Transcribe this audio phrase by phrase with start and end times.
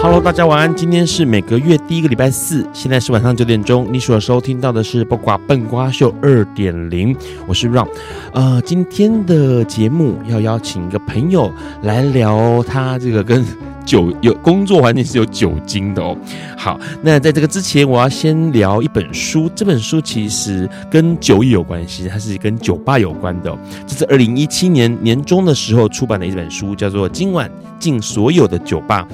[0.00, 0.72] Hello，大家晚安。
[0.76, 3.84] 今天是每个月第一个礼拜四，现在是晚上九点钟。
[3.90, 7.14] 你所收听到的是《八卦笨瓜秀》二点零，
[7.48, 7.88] 我是 Ron。
[8.32, 13.44] 呃，今天的节目要邀请一个朋友来聊他这个跟
[13.84, 16.16] 酒有工作环境是有酒精的哦。
[16.56, 19.50] 好，那在这个之前，我要先聊一本书。
[19.52, 23.52] 这本书其实跟酒也有关系，它是跟酒吧有关的。
[23.84, 29.04] 这是二零一七年年中的时候出版的一本书，叫做《今晚进所有的酒吧》。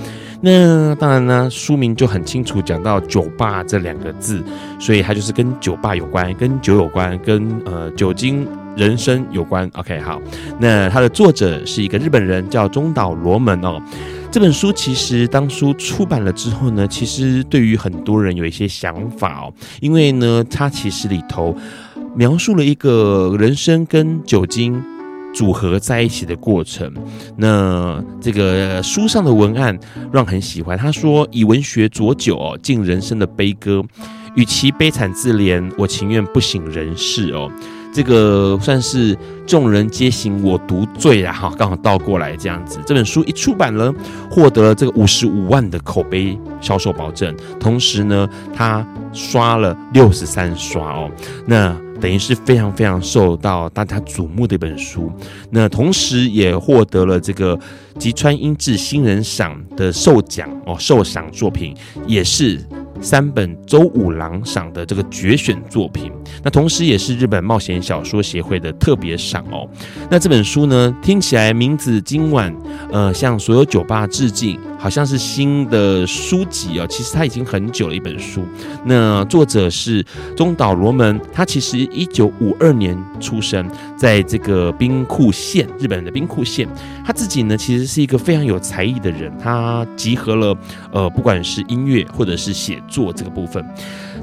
[0.47, 4.45] 那当然呢，书名就很清楚讲到“酒吧”这两个字，
[4.78, 9.70] 所以它就是跟酒吧有关，跟酒有关，跟呃酒精人生有关。
[9.72, 10.20] OK，好，
[10.59, 13.81] 那它的作者是一个日本人，叫中岛罗门哦。
[14.31, 21.56] 这本书其实当初出版了之后呢，其实对于很多人有一些想法哦，因为呢，它其实里头
[22.15, 24.83] 描述了一个人生跟酒精。
[25.34, 26.90] 组合在一起的过程，
[27.36, 29.76] 那这个书上的文案
[30.12, 30.78] 让很喜欢。
[30.78, 33.82] 他说：“以文学浊酒哦，敬人生的悲歌，
[34.36, 37.50] 与其悲惨自怜，我情愿不省人事哦。”
[37.92, 41.32] 这个算是众人皆醒我独醉啊！
[41.32, 42.80] 哈，刚好倒过来这样子。
[42.84, 43.94] 这本书一出版了，
[44.28, 51.09] 获得了这个五十五万的口碑销售保证，同时呢，他刷了六十三刷哦。
[51.47, 55.10] 那等于是非常非常受到大家瞩目的一本书，
[55.48, 57.59] 那同时也获得了这个
[57.98, 61.75] 吉川英治新人赏的授奖哦，授赏作品
[62.06, 62.60] 也是。
[63.00, 66.10] 三本周五郎赏的这个决选作品，
[66.43, 69.69] 那同时也是日本冒险小说协会的特别赏哦。
[70.10, 72.54] 那这本书呢，听起来名字今晚
[72.93, 76.87] 呃向所有酒吧致敬，好像是新的书籍哦。
[76.88, 78.43] 其实它已经很久了一本书。
[78.84, 80.04] 那作者是
[80.37, 86.69] 中岛罗门，他其实一九五二年出生在这个兵库县，日本的兵库县。
[87.04, 90.56] 他自己呢，其实是一个非常有才艺的人，他集合了
[90.91, 92.83] 呃不管是音乐或者是写。
[92.89, 93.65] 做这个部分，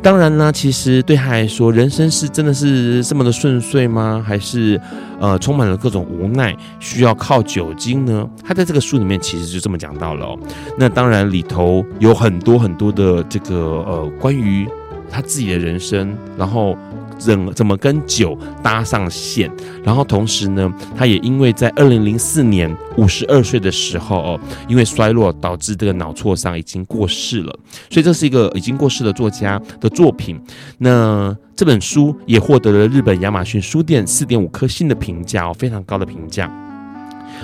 [0.01, 4.23] 当然呢，其实对他来说，人生是真的是这么的顺遂吗？
[4.25, 4.79] 还是
[5.19, 8.27] 呃充满了各种无奈，需要靠酒精呢？
[8.43, 10.37] 他在这个书里面其实就这么讲到了。
[10.77, 13.55] 那当然里头有很多很多的这个
[13.87, 14.67] 呃关于
[15.09, 16.77] 他自己的人生，然后。
[17.23, 19.51] 怎怎么跟酒搭上线？
[19.83, 27.59] 然后同时呢，他也因为在二零零四年五十二岁的时候哦，因为衰落导致这个脑挫伤已经过世了。
[27.89, 30.39] 所以这是一个已经过世的作家的作品。
[30.79, 36.51] 那这本书也获得了日本亚马逊书店四点五颗星的评价哦，非常高的评价。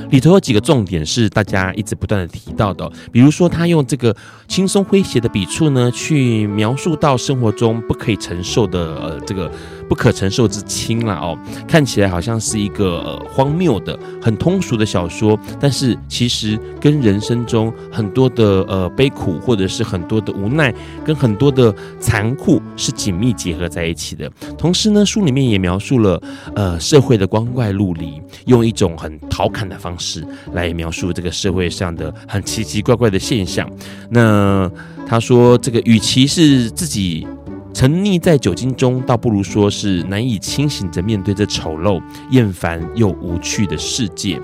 [0.09, 4.16] 里头有几个重点是大家一直不断的提到的，比如说他用这个
[4.47, 9.52] 轻松诙谐的笔触呢，去描述到生活中不可以承受的呃这个。
[9.88, 11.38] 不可承受之轻了哦，
[11.68, 20.74] 看起来好像是一个、荒谬的、很通俗的小说，但是其实跟人生中很多的呃悲苦，或者是很多的无奈，
[21.06, 24.30] 跟很多的残酷是紧密结合在一起的。
[24.58, 26.22] 同时呢，书里面也描述了
[26.54, 33.69] 呃社会的光怪陆离，用一种很调侃的方式来描述这个社会上的很奇奇怪怪的现象。
[34.09, 34.69] 那
[35.08, 37.25] 他说，这个与其是自己。
[37.78, 42.01] 沉溺在酒精中，倒不如说是难以清醒着面对这丑陋、
[42.31, 44.42] 厌烦又无趣的世界。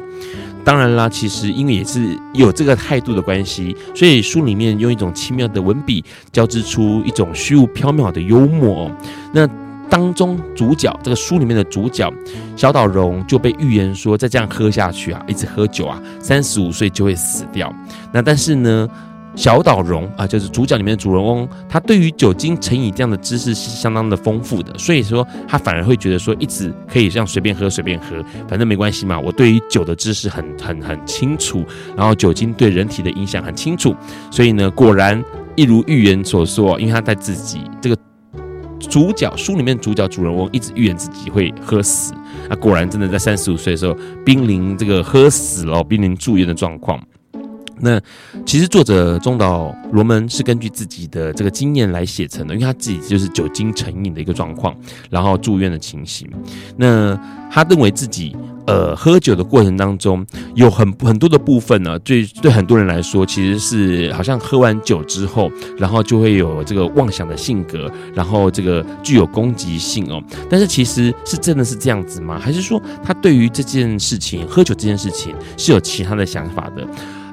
[0.63, 8.91] 当然啦，其实因为也是有这个态度的关系，所以书里面用一种奇妙的文笔，交织出一种虚无缥缈的幽默。
[9.33, 9.49] 那
[9.89, 12.07] 当中主角，这个书里面的主角
[12.55, 17.73] 小岛荣就被预言说，再这样喝下去啊，一直喝酒啊，三十五岁就会死掉。
[18.11, 18.87] 那但是呢，
[19.35, 29.19] 小岛荣啊，就是主角里面的主人翁，他对于酒精成瘾这样的知识是相当的丰富的，所以说他反而会觉得说，一直可以这样随便喝随便喝，反正没关系嘛。
[29.19, 31.65] 我对于酒的知识很很很清楚，
[31.97, 33.95] 然后酒精对人体的影响很清楚，
[34.29, 35.23] 所以呢，果然
[35.55, 37.97] 一如预言所说，因为他在自己这个
[38.79, 42.13] 主角书里面主角主人翁一直预言自己会喝死，
[42.49, 47.01] 那果然真的在三十五岁的时候濒临这个喝死了，濒临住院的状况。
[47.83, 47.99] 那
[48.45, 54.73] 其实作者中岛罗门是根据自己的这个经验来写成的，因为他自己就是酒精成瘾的一个状况，
[55.09, 56.27] 然后住院的情形。
[56.77, 57.13] 那
[57.51, 58.35] 他认为自己
[58.65, 60.25] 呃喝酒的过程当中
[60.55, 70.23] 有很很多的部分呢，对对很多人来说其实是好像喝完酒之后，然后就会有这个妄想的性格，然后这个具有攻击性哦。
[70.49, 72.39] 但是其实是真的是这样子吗？
[72.39, 76.87] 还是说他对于这件事情喝酒这件事情是有其他的想法的？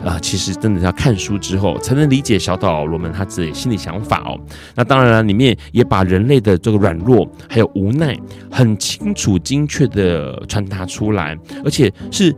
[0.05, 4.41] 啊、其实真的要看书之后才能理解小岛罗门他自己心里想法哦。
[4.75, 8.19] 那当然了，里面也把人类的这个软弱还有无奈
[8.51, 12.35] 很清楚、精确的传达出来，而且是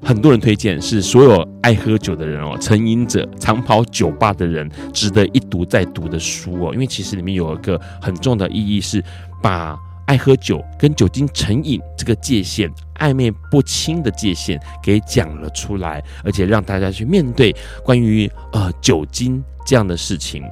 [0.00, 6.70] 很多人推荐，是所有爱喝酒的人哦，成瘾者、长跑酒吧的人值得一读再读的书哦。
[6.72, 9.02] 因为其实里面有一个很重要的意义是
[9.42, 9.76] 把。
[10.06, 17.54] 爱喝酒跟酒精成瘾这个界限暧昧不清的界限给讲了出来，而且让大家去面对
[17.84, 20.42] 关于呃酒精这样的事情。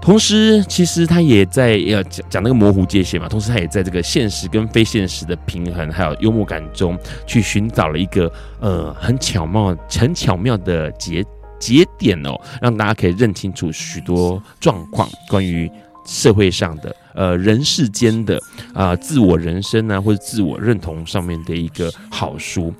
[0.00, 3.28] 同时，其实他也在要讲讲那个模糊界限嘛。
[3.28, 11.22] 同时，他也在这个现实跟非现实的平衡还有幽默感中去寻找了一个呃很巧妙、很巧妙的节
[11.58, 15.70] 节点哦，让大家可以认清楚许多状况关于
[16.06, 16.96] 社会上的。
[17.20, 18.40] 呃，人世间的
[18.72, 22.72] 啊、自我人生啊，或者自我认同上面的一个好书。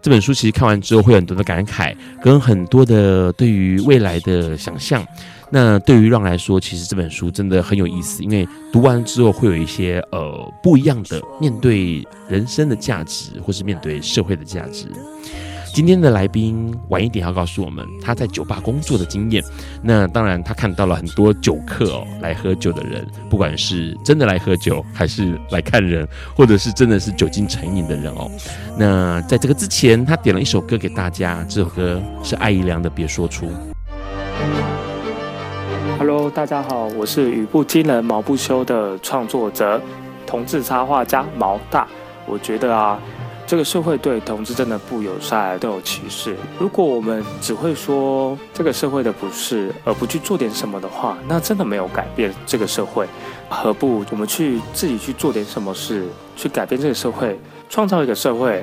[0.00, 1.92] 这本书其实看完之后会有很多的感慨，
[2.22, 5.04] 跟很多的对于未来的想象。
[5.50, 14.86] 那对于让来说，其实这本书真的很有意思，因为读完之后会有一些呃不一样的面对人生的价值，或是面对社会的价值。
[15.72, 19.42] 今天的来宾晚一点要告诉我们他在酒吧工作的经验。
[19.82, 28.28] 那当然，他看到了很多酒客哦，来喝酒的人，不管是真的来喝酒，还是来看人，或者是真的是酒精成瘾的人哦。
[28.76, 33.46] 那在这个之前，他点了一首歌给大家，这首歌是艾怡良的《别说出》。
[35.98, 39.80] Hello，大家好，我是语不惊人毛不休的创作者，
[40.26, 41.86] 同志插画家毛大。
[42.26, 42.98] 我觉得啊。
[43.48, 46.36] 这个社会对同志真的不友善，都有歧视。
[46.58, 53.06] 如果我们只会说这个社会的不是，而不去做点什么的话，那真的没有改变这个社会。
[53.48, 56.06] 何不我们去自己去做点什么事，
[56.36, 57.40] 去改变这个社会，
[57.70, 58.62] 创造一个社会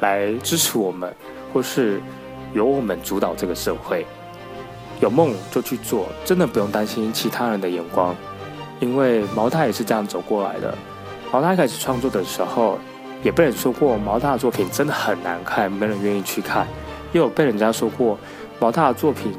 [0.00, 1.14] 来支持我们，
[1.52, 2.00] 或是
[2.54, 4.06] 由我们主导这个社会？
[4.98, 8.16] 有梦就去做，真的不用担心其他人的眼光，
[8.80, 10.74] 因为毛大也是这样走过来的。
[11.30, 12.78] 毛大开始创作的时候。
[13.22, 16.66] 也被人说过毛大的作品真的很难看，没人愿意去看。
[17.12, 18.18] 也有被人家说过
[18.58, 19.32] 毛大的作品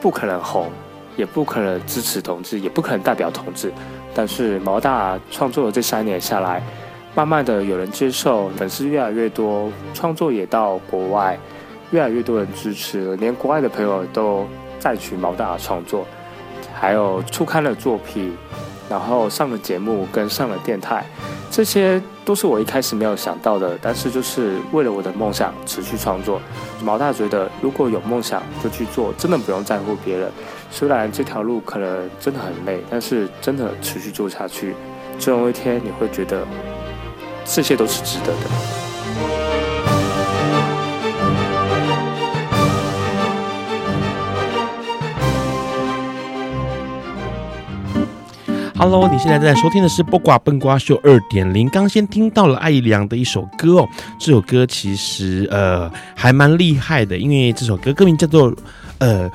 [0.00, 0.70] 不可能红，
[1.16, 3.72] 也不可能支持同志，也不可能代表同志。
[4.14, 6.62] 但是毛大创作了这三年下来，
[7.14, 11.38] 慢慢的有人接受，粉丝越来越多，创作也到国外，
[11.90, 14.46] 越来越多人支持，连国外的朋友都
[14.78, 16.06] 赞许毛大创作，
[16.74, 18.36] 还有出刊的作品，
[18.88, 21.04] 然后上了节目跟上了电台。
[21.50, 26.40] 这些都是我一开始没有想到的，但是就是为了我的梦想持续创作。
[26.82, 30.30] 毛大觉得，如果有梦想就去做，真的不用在乎别人。
[30.70, 34.74] 虽然这条路可能真的很累，但是真的持续做下去，
[35.18, 36.46] 总有一天你会觉得
[37.44, 38.81] 这些都是值得的。
[48.82, 51.68] Hello，你现在正在收听的是《不瓜笨瓜秀》二点零。
[51.68, 58.52] 刚先听到了艾怡良的一首歌哦，这首歌其实呃还蛮厉害的，因为这首歌歌名叫做
[58.98, 59.30] 呃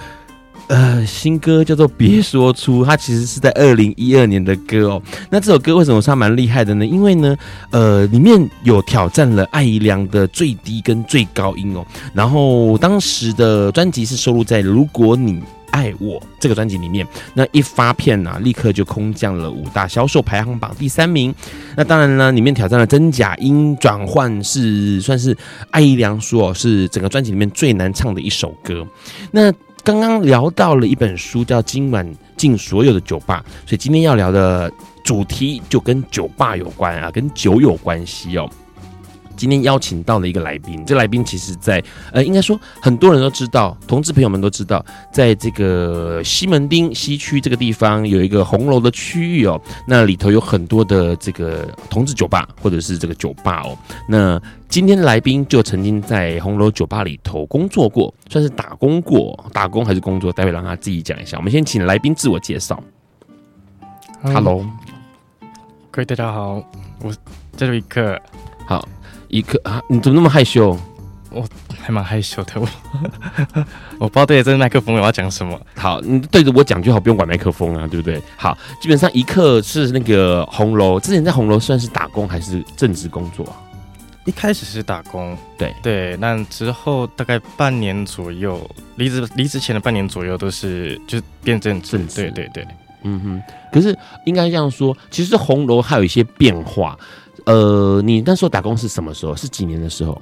[0.68, 5.02] 呃新歌叫做《别说出》，它其实是在二零一二年的歌哦。
[5.30, 6.86] 那这首歌为什么说蛮厉害的呢？
[6.86, 7.34] 因为呢
[7.72, 11.86] 呃里面有挑战了艾怡良的最低跟最高音哦。
[12.14, 15.36] 然后当时的专辑是收录在《如果你》。
[15.78, 17.06] 爱我这个专辑里面，
[17.36, 21.34] 那一发片啊，立刻就空降了五大销售排行榜第三名。
[21.76, 25.38] 那当然呢，里面挑战了真假音转换，是算是
[25.70, 28.84] 艾怡良说是整个专辑里面最难唱的一首歌。
[29.30, 29.52] 那
[29.84, 34.72] 刚刚聊到了一本书，叫《今晚进所有的酒吧》，所以今天要聊的
[35.04, 38.50] 主题就跟酒吧有关啊，跟酒有关系哦。
[39.38, 53.78] 今天邀请到了一个来宾，这个来宾其实在，在呃，应该说很多人都知道，同志朋友们都知道，在这个西门町西区这个地方有一个红楼的区域哦，那里头有很多的这个同志酒吧或者是这个酒吧哦。
[54.10, 60.34] 那今天的来宾就曾经在红楼酒吧里头工作过，算是打工过，打工还是工作？
[60.34, 61.38] 待会让他自己讲一下。
[61.38, 62.84] 我们先请来宾自我介绍。
[64.24, 64.66] Hello。
[65.92, 66.64] 各位大家好，
[67.02, 67.12] 我
[67.56, 68.20] 叫做一克。
[68.68, 68.88] 好，
[69.28, 70.78] 一克啊，你怎么那么害羞？
[71.30, 71.46] 我
[71.82, 72.68] 还蛮害羞的，我
[74.00, 75.60] 我不知道对着这个麦克风我要讲什么。
[75.76, 78.22] 好，你对着我讲就好，不用管麦克风啊，对不对？
[78.38, 83.60] 好，基本上一克是那个红楼，之前在红楼算是打工还是正职工作啊？
[84.24, 88.60] 一开始是打工，对对，那之后大概半年左右，
[88.96, 92.68] 离职离职前的半年左右都是就是变正，正职对对对，
[93.04, 93.42] 嗯哼。
[93.72, 96.98] 可是应该这样说，其实红楼还有一些变化。
[97.48, 99.36] 呃，你那时候打工是什么时候？
[99.36, 100.22] 是几年的时候？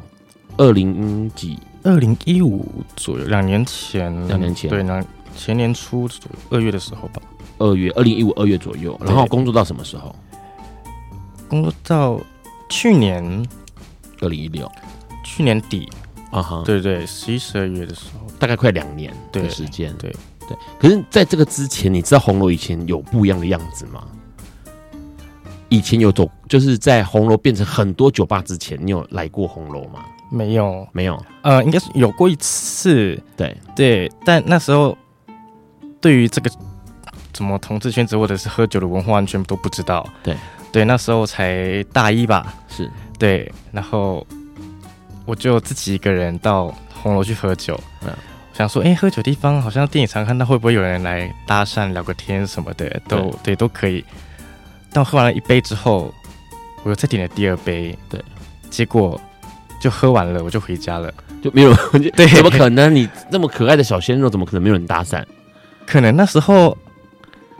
[0.57, 1.59] 二零几？
[1.83, 2.65] 二零一五
[2.95, 5.03] 左右，两年前，两年前，对，那
[5.35, 7.21] 前年初左右二月的时候吧。
[7.57, 10.15] 二月，二零一五二月左右，然后工作到什么时候？
[11.49, 12.19] 工作到
[12.69, 13.45] 去年。
[14.21, 14.71] 二零一六，
[15.25, 15.89] 去年底
[16.31, 20.57] 啊哈，对对，十一十二月的时候，大概快两年的时间，对对，对。
[20.79, 24.07] 可是在这个之前，你知道红楼以前有不一样的样子吗？
[25.69, 30.05] 以前有走，就是在红楼变成很多酒吧之前，你有来过红楼吗？
[30.31, 33.55] 没有，没有，呃，应该是有过一次，对。
[33.75, 34.97] 对，但那时候
[36.01, 36.49] 对于这个
[37.31, 40.35] 怎么同志圈子或者是喝酒的文化，完全都不知道，对。
[40.71, 42.89] 对，那时候才大一吧，是。
[43.17, 44.25] 对，然后
[45.25, 48.09] 我就自己一个人到红楼去喝酒，嗯，
[48.51, 54.03] 想说，哎，喝酒地方好像电影常看到，会不会有人来搭讪、聊个天什么的，都对，对，都可以。
[54.95, 56.13] 但我喝完了一杯之后，
[56.83, 58.23] 我又再点了第二杯，对，
[58.69, 59.19] 结果
[59.81, 62.01] 就喝完了，我就回家了，就没有人。
[62.15, 62.95] 对，怎么可能？
[62.95, 65.21] 你那么可爱的小鲜肉，怎么可能没有人搭讪？
[65.85, 66.77] 可能那时候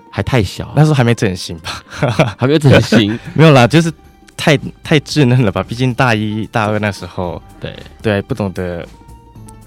[0.09, 1.83] 还太小，那时候还没整形吧，
[2.39, 3.91] 还没有整形，没有啦，就是。
[4.37, 5.63] 太太稚嫩了吧？
[5.63, 8.85] 毕竟大一大二那时候，对对，不懂得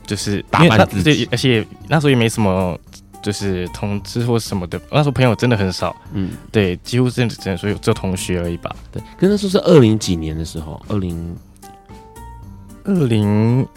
[0.07, 2.79] 就是打扮自己，而且那时候也没什么，
[3.29, 4.81] 就是同志或什么的。
[4.91, 8.75] 那时候朋友真的很少，嗯，对，几乎是只能说有这同学而已吧。
[8.91, 11.37] 对，可是那时候是二零几年的时候，二零
[12.85, 13.69] 二零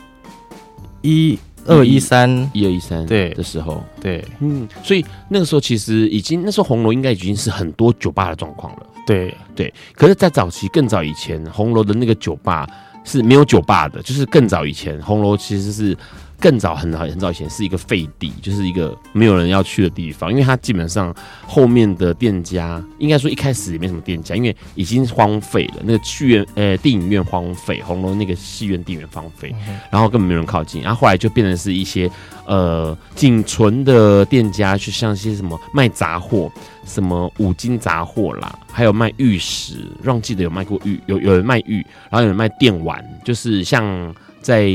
[1.02, 8.88] 一二一三一二一三对的时候，对，嗯，所以那个时候其实已经，那时候红楼应该已经是很多酒吧的状况了。
[9.06, 12.66] 对对，可是，在早期更早以前，红楼的那个酒吧
[13.04, 15.98] 是没有酒吧的，就是更早以前，红楼其实是。
[16.42, 25.76] 更早很早很早以前是一个废地，就是一个没有人要去的地方，因为它基本上后面的店家，应该说一开始也没什么店家，因为已经荒废了。
[25.84, 29.54] 那个剧院呃电影院荒废，红楼那个戏院电影院荒废，
[29.92, 30.82] 然后根本没有人靠近。
[30.82, 32.10] 然后后来就变成是一些
[32.48, 36.52] 呃仅存的店家，去像一些什么卖杂货，
[36.86, 44.68] 什么五金杂货啦，还有卖玉石，让记得有卖过玉，有有人卖玉，然后有人卖电玩，就是像在。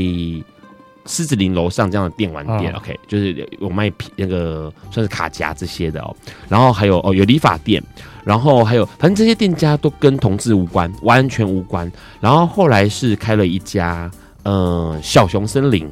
[1.07, 6.15] 狮子林楼上这样的电玩店，哦，OK，就是有卖那个算是卡夹这些的哦，
[6.49, 7.81] 然后还有哦有理发店，
[8.25, 11.89] 然后还有反正这些店家都跟同志无关，完全无关。
[12.19, 14.11] 然后后来是开了一家
[14.43, 15.89] 呃小熊森林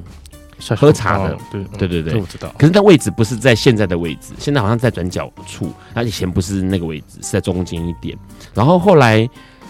[0.75, 2.53] 喝茶的，对对对对，我知道。
[2.57, 8.17] 可是那位置不是在现在的位置，现在好像在转角处，那以前不是那个位置，是在中间一点。
[8.53, 9.27] 然后后来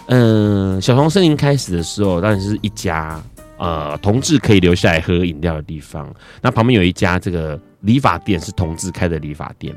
[0.07, 3.21] 嗯、呃、小熊森林开始的时候，当然是一家。
[3.57, 6.13] 呃，同志可以留下来喝饮料的地方。
[6.41, 9.75] 那旁边有一家这个理发店，是同志开的理发店。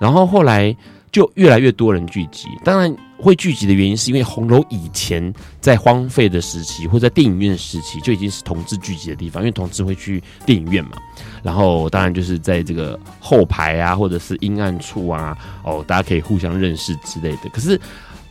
[0.00, 0.76] 然后后来
[1.12, 2.48] 就越来越多人聚集。
[2.64, 9.42] 当然会聚集的原因，是因为红楼以前在荒废的时期，或者在电影院时期，就已经是同志聚集的地方。
[9.42, 10.92] 因为同志会去电影院嘛。
[11.42, 17.48] 然后当然就是在这个后排啊，或者是阴暗处啊，哦，大家可以互相认识之类的。
[17.52, 17.80] 可是。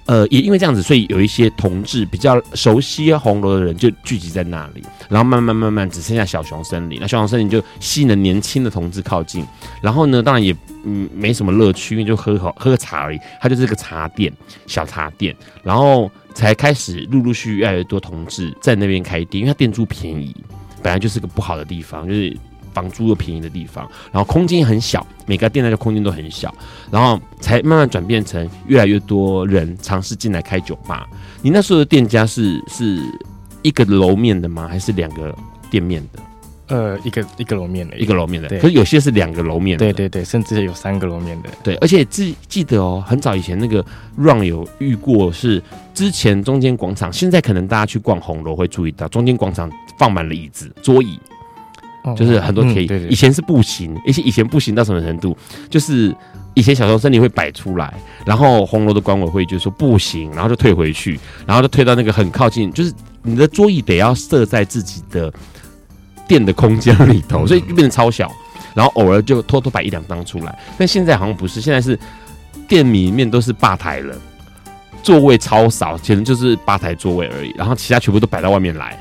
[0.05, 9.45] 呃，也因为这样子，所以有一些同志比较熟悉红楼的人就聚集在那里，然后慢慢慢慢只剩下小熊森林，那小熊森林就吸引了年轻的同志靠近，
[9.81, 14.31] 然后呢，当然也嗯没什么乐趣，因为就喝好喝个茶而已，它就是个茶店，
[14.67, 15.33] 小茶店，
[15.63, 20.35] 然后才开始陆陆续续越来越多同志在那边开店，因为它店租便宜，
[20.81, 22.37] 本来就是个不好的地方，就是。
[22.73, 26.53] 房租又便宜的地方，然后空间很小，每个店的空间都很小，
[26.91, 31.07] 然后才慢慢转变成越来越多人尝试进来开酒吧。
[31.41, 32.99] 你那时候的店家是是
[33.61, 34.67] 一个楼面的吗？
[34.67, 35.33] 还是两个
[35.69, 36.19] 店面的？
[36.67, 38.47] 呃，一个一个楼面的，一个楼面的。
[38.57, 39.85] 可是有些是两个楼面的。
[39.85, 41.49] 对对对，甚至有三个楼面的。
[41.61, 43.85] 对，而且记记得哦，很早以前那个
[44.17, 45.61] Run 有遇过，是
[45.93, 51.19] 之前中间广场，现在可能大家去逛红楼会注意到，中间广场放满了椅子、桌椅。
[52.17, 55.37] 就是很多可以，以前是不行，而且以前不行到什么程度？
[55.69, 56.13] 就是
[56.53, 57.93] 以前小熊森林会摆出来，
[58.25, 65.33] 然后红楼的管委会就说不行，然后就退回去，然后就退到那个很靠近，就是你的桌椅得要设在自己的
[66.27, 68.29] 店的空间里头，所以就变得超小，
[68.75, 70.59] 然后偶尔就偷偷摆一两张出来。
[70.77, 71.97] 但现在好像不是，现在是
[72.67, 74.13] 店里面都是吧台了，
[75.01, 78.97] 座位超少，简直就是吧台座位而已，然后其他全部都摆到外面来。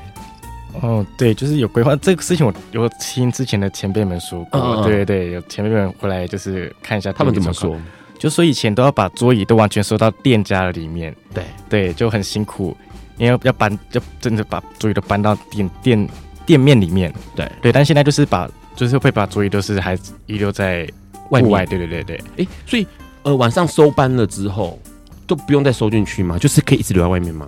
[0.80, 4.60] 哦，对，就是有规划这个事情，我有听之前的前辈们说过。
[4.60, 7.76] 嗯、对对对，有前辈们回来就是看一下他们怎么说，
[8.18, 11.14] 就说以前都要把桌椅都完全收到店家里面。
[11.34, 12.76] 对对，就很辛苦，
[13.18, 16.08] 因为要搬，要真的把桌椅都搬到店店
[16.46, 17.12] 店面里面。
[17.36, 19.94] 对对，但现在就是把，就是会把桌椅都是还
[20.26, 20.88] 遗留在
[21.30, 21.66] 外外。
[21.66, 22.86] 对对对对，哎，所以
[23.24, 24.78] 呃晚上收班了之后
[25.26, 26.38] 都不用再收进去吗？
[26.38, 27.46] 就是可以一直留在外面吗？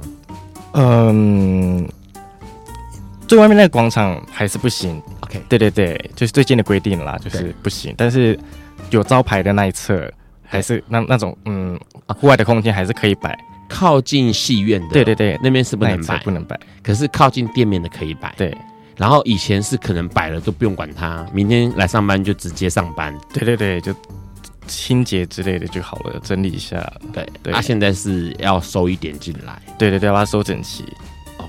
[0.74, 1.88] 嗯。
[3.26, 5.00] 最外面那个广场还是不行。
[5.20, 7.94] OK，对对对，就是最近的规定啦，就是不行。
[7.96, 8.38] 但是
[8.90, 10.10] 有招牌的那一侧，
[10.44, 11.78] 还是那那种嗯，
[12.08, 13.36] 户外的空间还是可以摆。
[13.66, 16.58] 靠近戏院的，对对对，那边是不能摆，不能摆。
[16.82, 18.32] 可是靠近店面的可以摆。
[18.36, 18.56] 对。
[18.96, 23.12] 然后以前是可能摆了都不用管它，明天来上班就直接上班。
[23.32, 23.92] 对对对，就
[24.68, 26.92] 清洁之类的就好了，整理一下。
[27.12, 27.52] 对对。
[27.52, 29.60] 他现在是要收一点进来。
[29.76, 30.84] 对对对，要把它收整齐。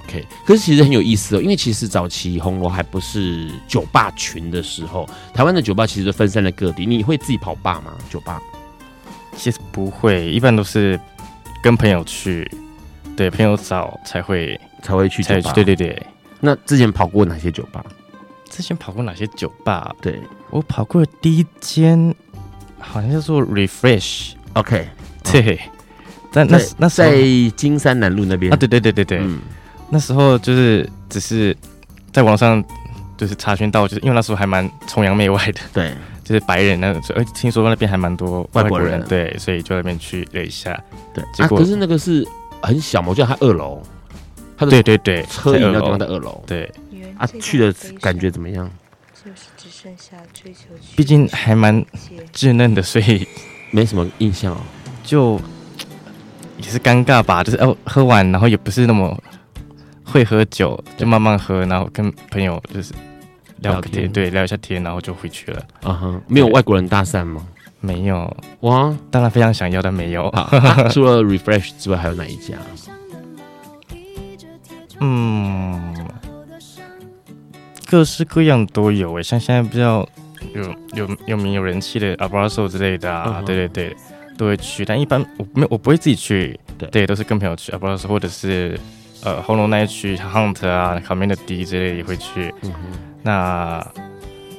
[0.07, 6.85] OK，可是其实很有意思哦，因为其实早期红楼还不是酒吧群的时候，台湾的酒吧其实分散在各地。
[6.85, 7.93] 你会自己跑吧吗？
[8.09, 8.39] 酒吧？
[9.35, 11.00] 其实不会，一般都是
[11.62, 12.50] 跟朋友去，
[13.17, 15.51] 对，朋友找才会才会去酒吧。
[15.53, 16.01] 对对对。
[16.39, 17.83] 那之前跑过哪些酒吧？
[18.50, 19.93] 之前跑过哪些酒吧？
[20.00, 20.21] 对，
[20.51, 22.13] 我跑过的第一间
[22.79, 24.33] 好像叫做 Refresh。
[24.53, 24.88] OK，
[25.24, 25.59] 对，
[26.31, 27.19] 在那那在
[27.57, 28.55] 金山南路那边啊？
[28.55, 29.17] 对对对对对。
[29.21, 29.41] 嗯
[29.89, 31.56] 那时候就是只是
[32.12, 32.63] 在网上
[33.18, 40.77] 就是查询到，就是因为那时候还蛮崇洋媚外的，对，就是白人那种，而听说那边还蛮多外国人，对，所以就那边去了一下，
[41.13, 41.24] 对。
[41.34, 42.27] 结果、啊、可是那个是
[42.62, 43.82] 很小嘛，我觉得他二楼，
[44.58, 46.70] 他的对对对，车饮料店在二楼，对。
[47.18, 48.70] 啊，去的感觉怎么样？
[49.13, 50.65] 就是只剩下追求，
[50.98, 51.86] 毕竟还蛮
[52.34, 53.25] 稚嫩的，所以
[53.72, 54.58] 没什么印象哦。
[55.04, 55.39] 就
[56.58, 59.18] 也是尴尬吧，就是哦，喝完然后也不是那么。
[60.05, 62.93] 会喝酒就慢慢喝，然后跟朋友就是
[63.58, 65.62] 聊个天，对，聊一下天，然后就回去了。
[65.84, 67.45] 啊哈，没有外国人搭讪吗？
[67.82, 70.27] 没有哇，当然非常想要，但没有。
[70.38, 72.56] 啊除了 Refresh 之外，还有哪一家？
[75.01, 75.93] 嗯，
[77.86, 80.08] 各式各样都有诶，像现在比较
[80.53, 83.95] 有有有名有人气的 Abrazo 之类的啊，对对对，
[84.38, 84.86] 都会去。
[84.86, 86.60] 但一般我没我不会自己去，
[86.91, 88.80] 对，都是跟朋友去 Abrazo 或者是。
[89.25, 92.53] 呃，红楼那一区，Hunt 啊，旁边的 D 之类也会去。
[92.61, 92.79] 嗯哼。
[93.23, 93.85] 那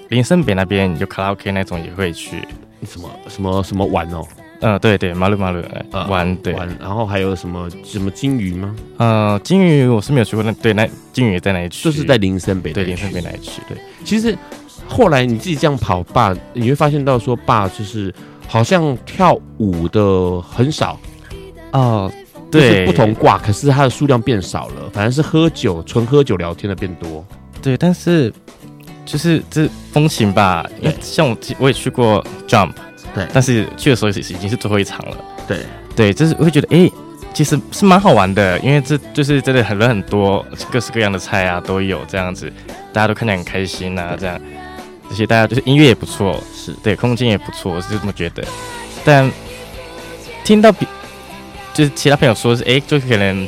[0.09, 2.42] 林森北那边有卡拉 OK 那种也会去。
[2.85, 4.26] 什么什么什么玩哦？
[4.61, 5.62] 呃，对对，马路马路
[6.09, 6.68] 玩对玩。
[6.81, 8.74] 然后还有什么什么金鱼吗？
[8.96, 10.42] 呃，金鱼我是没有去过。
[10.42, 11.85] 那对，那金鱼也在哪一区？
[11.85, 12.72] 就是在林森北。
[12.72, 13.62] 对，林森北那一区。
[13.68, 13.79] 对。
[14.05, 14.37] 其实
[14.88, 18.12] 后来你自己这样跑吧，你会发现到说吧，就是
[18.48, 20.98] 好像跳舞的很少。
[21.70, 22.11] 哦。
[22.51, 27.25] 对，不同卦，可是它的数量变少了，反正是喝酒、纯喝酒聊天的变多。
[27.61, 28.33] 对，但是
[29.05, 32.73] 就是这风情吧，因为像我我也去过 Jump，
[33.15, 35.17] 对，但是去的时候已经是最后一场了。
[35.49, 35.59] 对，
[35.97, 36.91] 对，就是我会觉得，哎，
[37.35, 42.51] 其实是蛮好玩的，因为这就是真的很多很多各式各样的菜啊都有这样子，
[42.93, 44.41] 大家都看起来很开心啊，这样，
[45.11, 48.45] 而且大家就是音乐也不错，是对，空间也不错，我是这么觉得。
[49.05, 49.31] 但
[50.45, 50.87] 听到比。
[51.77, 53.47] 就是其他朋友说是哎，就可能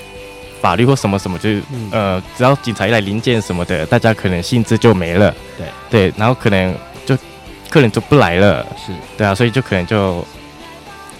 [0.60, 5.34] 法律或什么什么，就是、嗯、呃，只要警察一来临检什么的，大家可能兴致就没了。
[5.56, 6.74] 对对，然后可能
[7.06, 7.16] 就
[7.70, 8.66] 客人就不来了。
[8.76, 10.22] 是对啊，所以就可能就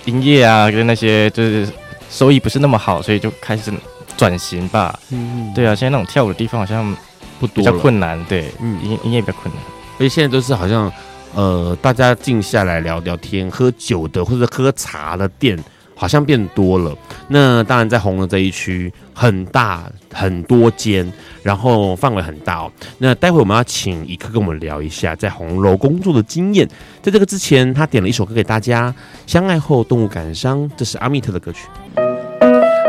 [0.05, 1.67] 营业啊，跟那些就是
[2.11, 3.73] 收益不是那么好，所以就开始
[4.19, 4.99] 转型吧。
[5.11, 6.95] 嗯，对啊，现在那种跳舞的地方好像
[7.41, 8.23] 不多，比较困难。
[8.27, 9.65] 对，嗯，营营业比较困难。
[9.97, 10.93] 所以现在都是好像
[11.35, 15.59] 呃，大家静下来聊聊天、喝酒的或者喝茶的店。
[16.01, 22.71] 好像变多了，那当然在红楼这一区很大很多间，然后范围很大哦。
[22.99, 26.69] 那待会我们要请一克跟我们聊一下在红楼工作的经验。
[27.03, 28.93] 在这个之前，他点了一首歌给大家，
[29.27, 31.67] 《相爱后动物感伤》，这是阿密特的歌曲。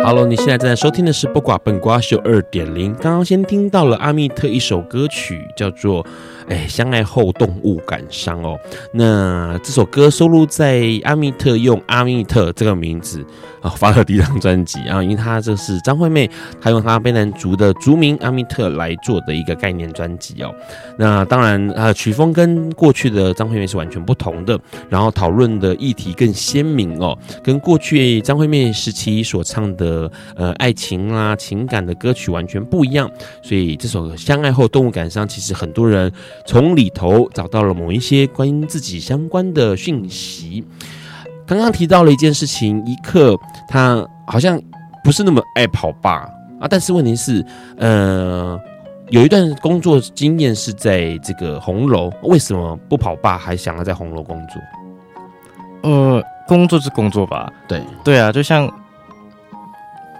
[0.01, 2.93] Hello，你现在正在收听的是《不瓜笨瓜秀》二点零。
[2.93, 6.05] 刚刚先听到了阿密特一首歌曲，叫做。
[6.49, 8.59] 哎，相爱后动物感伤哦。
[8.91, 13.23] 那这首歌收录在阿密特用阿密特这个名字
[13.61, 16.29] 啊发的第一张专辑啊，因为他这是张惠妹，
[16.61, 20.53] 她用她卑南族的族名阿密特来做的一个概念专辑哦。
[20.97, 33.09] 那当然，啊，曲风跟过去的张惠妹是完全不同的，然后讨论的议题更鲜明哦，跟过去张惠妹时期所唱的呃爱情啊情感的歌曲完全不一样。
[33.41, 36.11] 所以这首相爱后动物感伤，其实很多人。
[36.45, 40.63] 从里头找到了某一些关于自己相关的讯息。
[41.49, 43.35] 刚刚提到了一件事情，一克
[43.67, 44.61] 他好像
[45.03, 46.29] 不是那么爱跑吧
[46.61, 46.67] 啊。
[46.69, 47.43] 但是问题是，
[47.75, 48.55] 呃，
[49.07, 54.61] 有一段工作经验是在这个红楼，为什么不跑吧，还想要在红楼工作？
[55.81, 58.71] 呃，工作是工作吧，对对啊，就像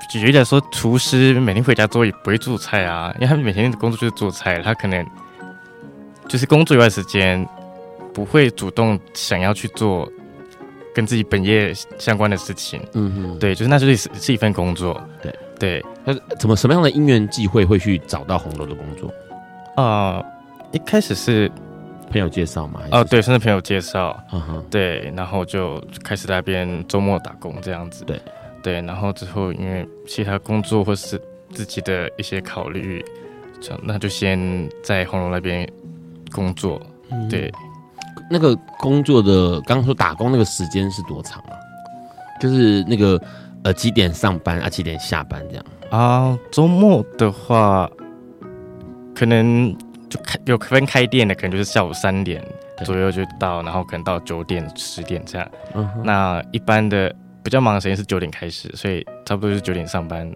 [0.10, 5.06] 举例来说，厨师每天回家做也不会做菜啊，因为他们每天的工作就是做菜，他可能
[6.28, 7.48] 就是工作以外时间
[8.15, 10.12] 不会主动想要去做
[10.93, 12.82] 跟自己本业相关的事情。
[12.93, 15.02] 嗯哼，对，就是那就是是一份工作。
[15.21, 19.10] 对对，那怎么什么样的因缘际会会去找到红楼的工作？
[19.75, 20.25] 啊、呃，
[20.71, 21.52] 一开始是。
[22.12, 22.82] 朋友介绍嘛？
[22.91, 24.19] 哦，对，是朋友介绍。
[24.34, 28.04] 嗯哼，对，然后就开始在那边周末打工这样子。
[28.04, 28.19] 对，
[28.63, 31.21] 对，然后之后因为其他工作或是
[31.52, 33.06] 自己的一些考虑，
[33.62, 35.71] 就那就先在红楼那边
[36.32, 36.82] 工作。
[37.12, 37.54] 嗯、对，
[38.30, 41.54] 那个工作的刚刚说打工那个时间是多长啊？
[42.39, 43.22] 就是那个
[43.63, 46.38] 呃几点上班啊，几点下班这样啊？
[46.52, 47.89] 周末的话，
[49.15, 49.76] 可能。
[50.10, 52.44] 就开有分开店的，可能就是下午三点
[52.84, 55.48] 左右就到，然后可能到九点十点这样。
[55.76, 60.28] 嗯、那一般的比较忙的时间是九点开始，所以差不多就是九点上班。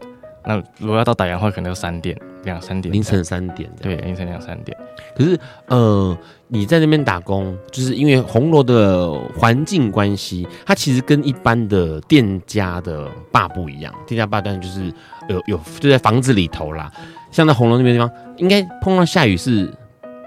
[0.46, 3.70] 那如果要到打烊的话，可能要三点两三点，凌晨三点。
[3.82, 4.78] 对，凌晨两三点。
[5.16, 13.94] 可是呃，你在那边打工，就是因为红楼的环境关系，它其实跟一般的店家的坝不一样。
[14.06, 14.92] 店家霸当然就是
[15.30, 16.92] 有有就在房子里头啦。
[17.32, 19.72] 像在红楼那边地方，应该碰到下雨是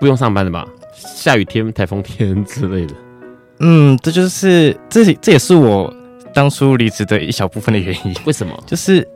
[0.01, 0.67] 不用上班的吧？
[0.93, 2.95] 下雨天、台风天之类的。
[3.61, 5.93] 嗯，这就是这这也是我
[6.35, 8.15] 当初离职的一小部分的原因。
[8.25, 8.59] 为什么？
[8.67, 9.07] 就是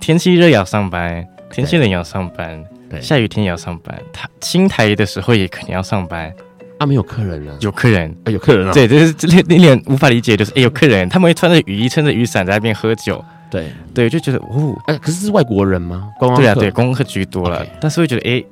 [0.00, 3.98] 天气热也要上班，天气冷也要上班，对，下雨天也要上班。
[4.12, 6.32] 他新台的时候也肯定要上班。
[6.78, 7.56] 啊，没有客人了？
[7.60, 8.72] 有客人，啊、有客人啊。
[8.72, 13.24] 对，就是这那点无法理解，就是哎，有客人，他们会穿着雨衣，撑着雨伞在那边喝酒。
[13.50, 16.10] 对对，就觉得哦，哎，可是是外国人吗？
[16.18, 16.38] 观光？
[16.38, 17.64] 对啊，对，观光客居多了。
[17.80, 18.44] 但是会觉得，哎，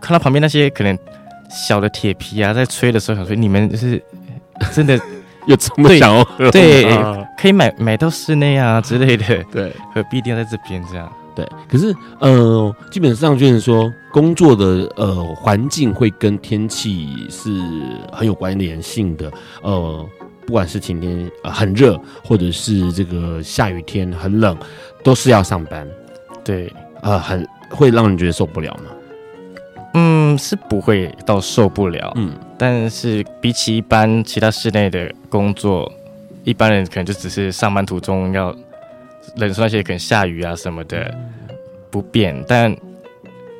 [0.00, 0.96] 看到旁边那些可能
[1.50, 4.02] 小的铁皮啊，在吹的时候，想说你们就是
[4.72, 4.98] 真的
[5.46, 6.50] 有这么想要喝？
[6.50, 6.84] 对，
[7.36, 9.24] 可以买买到室内啊之类的。
[9.52, 11.10] 对，何必一定要在这边这样？
[11.34, 17.50] 对，可是呃，基本上就是说，工作的呃环境会跟天气是
[18.12, 19.30] 很有关联性的，
[19.62, 20.06] 呃。
[20.46, 24.56] 不管是晴天呃很热，或者是这个下雨天很冷，
[25.02, 25.84] 都是要上班。
[26.44, 26.72] 对，
[27.02, 28.84] 呃，很会让人觉得受不了吗？
[29.94, 32.12] 嗯，是不会到受不了。
[32.14, 35.90] 嗯，但是比起一般其他室内的工作，
[36.46, 38.56] 一般人可能就只是上班途中要
[39.36, 41.14] 忍受那些可能下雨啊什么的
[41.90, 42.74] 不便，但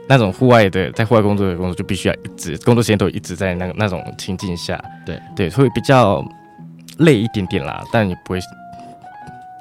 [0.09, 4.83] 那种户外的在户外工作的工作就必须要一直工作时间都一直在那那种情境下。
[5.05, 6.25] 对对，会比较。
[7.01, 8.41] 累一点点啦，但你不会，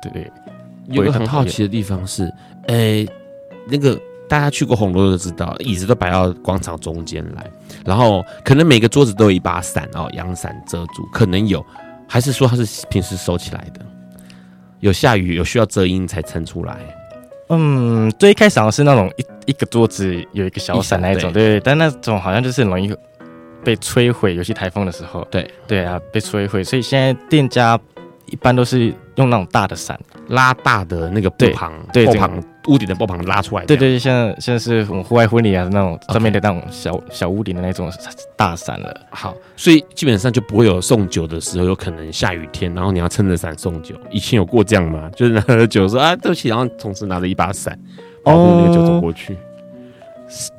[0.02, 0.32] 对对。
[0.88, 2.24] 有个很好奇的地方是，
[2.68, 3.10] 诶、欸，
[3.68, 7.46] 那个大家去过红楼都知道，椅子都摆到广场中间来，
[7.84, 11.60] 然后可能每个桌子都有一把伞哦，阳伞遮住，可能有，
[12.08, 13.80] 还是说它是平时收起来的？
[14.80, 16.78] 有下雨有需要遮阴才撑出来？
[17.50, 22.96] 嗯，最一开始好像是那种一一个桌子有一个小伞那一种，对，对，但那种好像就是很容易。
[23.64, 25.28] 被摧毁，尤其台风的时候。
[25.32, 27.76] 对对啊，被摧毁，所以现在店家
[28.28, 33.66] 一般都是用那种大的伞，拉大的那个布棚，对，布棚屋顶的布棚拉出来。
[33.66, 37.92] 对对，像像是我们户外婚礼啊那种上面的那种小.小屋顶的那种
[38.36, 39.02] 大伞了。
[39.10, 43.96] 好，所以基本上就不会有送酒的时候，有可能下雨天，然后你要撑着伞送酒。
[44.10, 45.10] 以前有过这样吗？
[45.16, 47.80] 就是拿着酒说啊，对不起，然后同时拿着一把伞
[48.24, 49.38] 保护那个酒走过去。
[50.28, 50.52] 是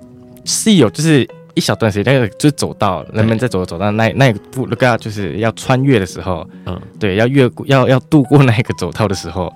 [0.45, 1.29] 是有，就是。
[1.57, 9.51] 一小段时间，那个就是走到人们在走走到那那一步，那个就是要穿越的时候，嗯，对，要越过要要度过那个走道的时候，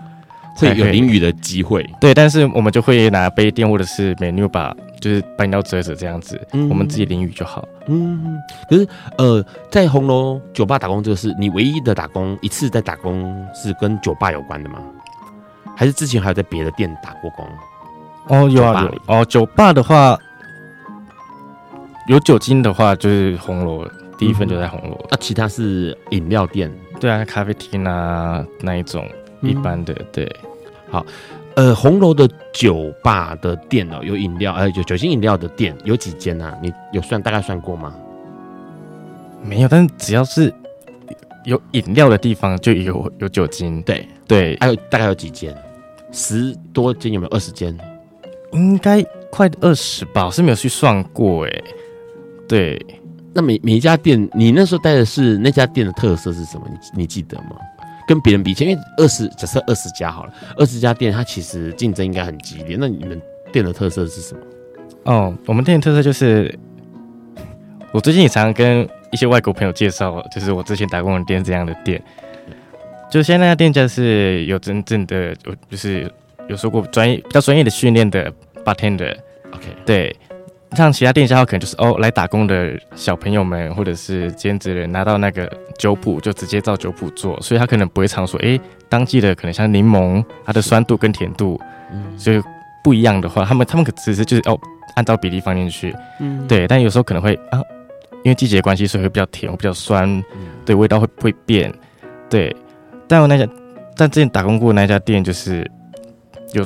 [0.56, 1.86] 会有淋雨的机会。
[2.00, 7.68] 对，但是我们就会拿杯垫或者是美妞把就是把饮料遮着这样子，嗯、我们自己淋雨就好。
[7.86, 8.38] 嗯，
[8.70, 14.78] 可是呃，在红楼酒吧打工这个是你唯一的打工一次在打工是跟酒吧有关的吗？
[15.76, 17.46] 还是之前还有在别的店打过工？
[18.28, 20.18] 哦，有啊，有哦，酒吧的话。
[22.06, 23.86] 有酒精的话，就是红楼，
[24.18, 24.96] 第一份就在红楼。
[25.02, 26.72] 那、嗯啊、其他是饮料店？
[26.98, 29.08] 对啊，咖啡厅啊那一种
[29.42, 29.94] 一般的。
[29.94, 30.36] 嗯、对，
[30.90, 31.06] 好，
[31.54, 36.58] 呃，红楼的酒吧的店哦，有饮料，呃，有酒精饮料的店有几间啊？
[36.62, 37.94] 你有算大概算过吗？
[39.42, 40.52] 没有，但是只要是
[41.44, 43.80] 有饮料的地方就有有酒精。
[43.82, 45.56] 对对，还有大概有几间？
[46.12, 47.30] 十多间有没有？
[47.30, 47.76] 二十间？
[48.52, 51.62] 应该快二十吧，我是没有去算过哎。
[52.50, 52.84] 对，
[53.32, 56.66] 那每每一家店，你那时候带的是那家店的特色是什么？
[56.68, 57.56] 你你记得吗？
[58.08, 62.76] 跟别人比起来，因为二十假设二十家好了，二十家店它其实竞争应该很激烈。
[62.76, 64.40] 那你们店的特色是什么？
[65.04, 66.52] 哦，我们店的特色就是，
[67.92, 72.02] 我最近也常常跟一些外国朋友介绍，就是我之前打工的店这样的店。
[73.08, 76.12] 就现在那家店家是有真正的，有就是
[76.48, 78.32] 有受过专业比较专业的训练的
[78.64, 79.16] bartender。
[79.52, 80.16] OK，对。
[80.76, 91.60] 像其他店家可能就是哦，来打工的小朋友们或者是兼职人拿到那个酒谱，就直接照酒谱做，所以他可能不会常说，哎、欸，当季的可能像柠檬，它的酸度跟甜度，
[91.92, 92.40] 嗯，所以
[92.84, 94.56] 不一样的话，他们他们可只是就是哦，
[94.94, 97.60] 按照比例放进去，嗯，对，但有时候可能会啊，
[98.22, 101.72] 因为季节关系，所以会比较甜，会比较酸，嗯、对，味道会不会变，
[102.28, 102.54] 对，
[103.08, 103.44] 但我那家，
[103.96, 105.68] 但之前打工过的那家店就是
[106.52, 106.64] 有，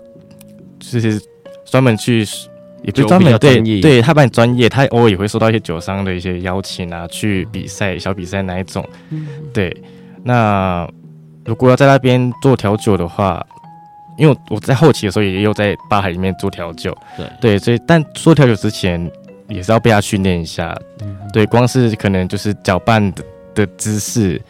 [0.79, 1.19] 就是
[1.65, 2.27] 专门去。
[2.85, 8.87] 也不专门对对，他蛮专业，他偶尔也会收到一些酒商的一些邀请啊，去比赛小比赛哪一种？
[9.11, 9.75] 嗯，对。
[10.23, 10.89] 那
[11.45, 13.45] 如果要在那边做调酒的话，
[14.17, 17.27] 因为我在后期的时候也有在吧海里面做调酒，对。
[17.41, 19.11] 对，所以但做调酒之前
[19.49, 24.41] 也是要被他训练一下，嗯，对，光是可能就是搅拌的的姿势，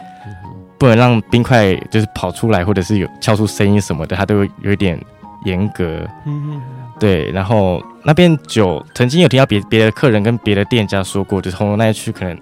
[0.78, 5.00] 不能让冰块就是跑出来，或者是有敲出声音什么的，他都会有一点
[5.44, 6.60] 严格，嗯。
[6.98, 12.38] 对，然后那边酒曾经有听到别别的客人跟别的店家说过，就是红楼那一区可能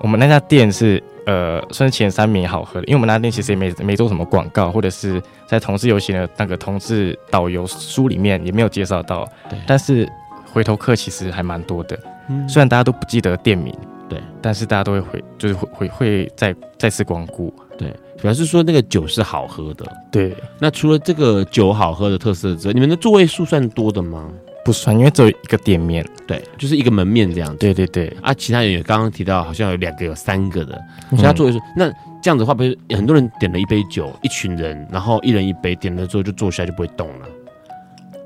[0.00, 9.24] 我们那家店是呃算是前三名好喝的，因为我们那家店其实也没没做什么广告，或者是在同志游行的那个同志导游书里面也没有介绍到。
[9.48, 10.10] 对，但是
[10.52, 11.96] 回头客其实还蛮多的，
[12.28, 13.72] 嗯，虽然大家都不记得店名，
[14.08, 17.94] 对，但是大家都会回，就是会会会再再次光顾，对。
[18.20, 20.36] 表示说那个酒是好喝的，对。
[20.58, 24.28] 那除了这个酒好喝的特色之外，你们的座位数算多的吗？
[24.64, 27.56] 不算，因为只有一个店面，对，就是一个门面这样子。
[27.56, 28.14] 对对对。
[28.20, 30.78] 啊，其他人也刚刚提到，好像有两个、有三个的，
[31.12, 31.58] 其他座位数。
[31.74, 37.26] 那这样子的话，不是很多人点了一杯酒，一群人，然后一人一杯，点了之后就坐下就不会动了，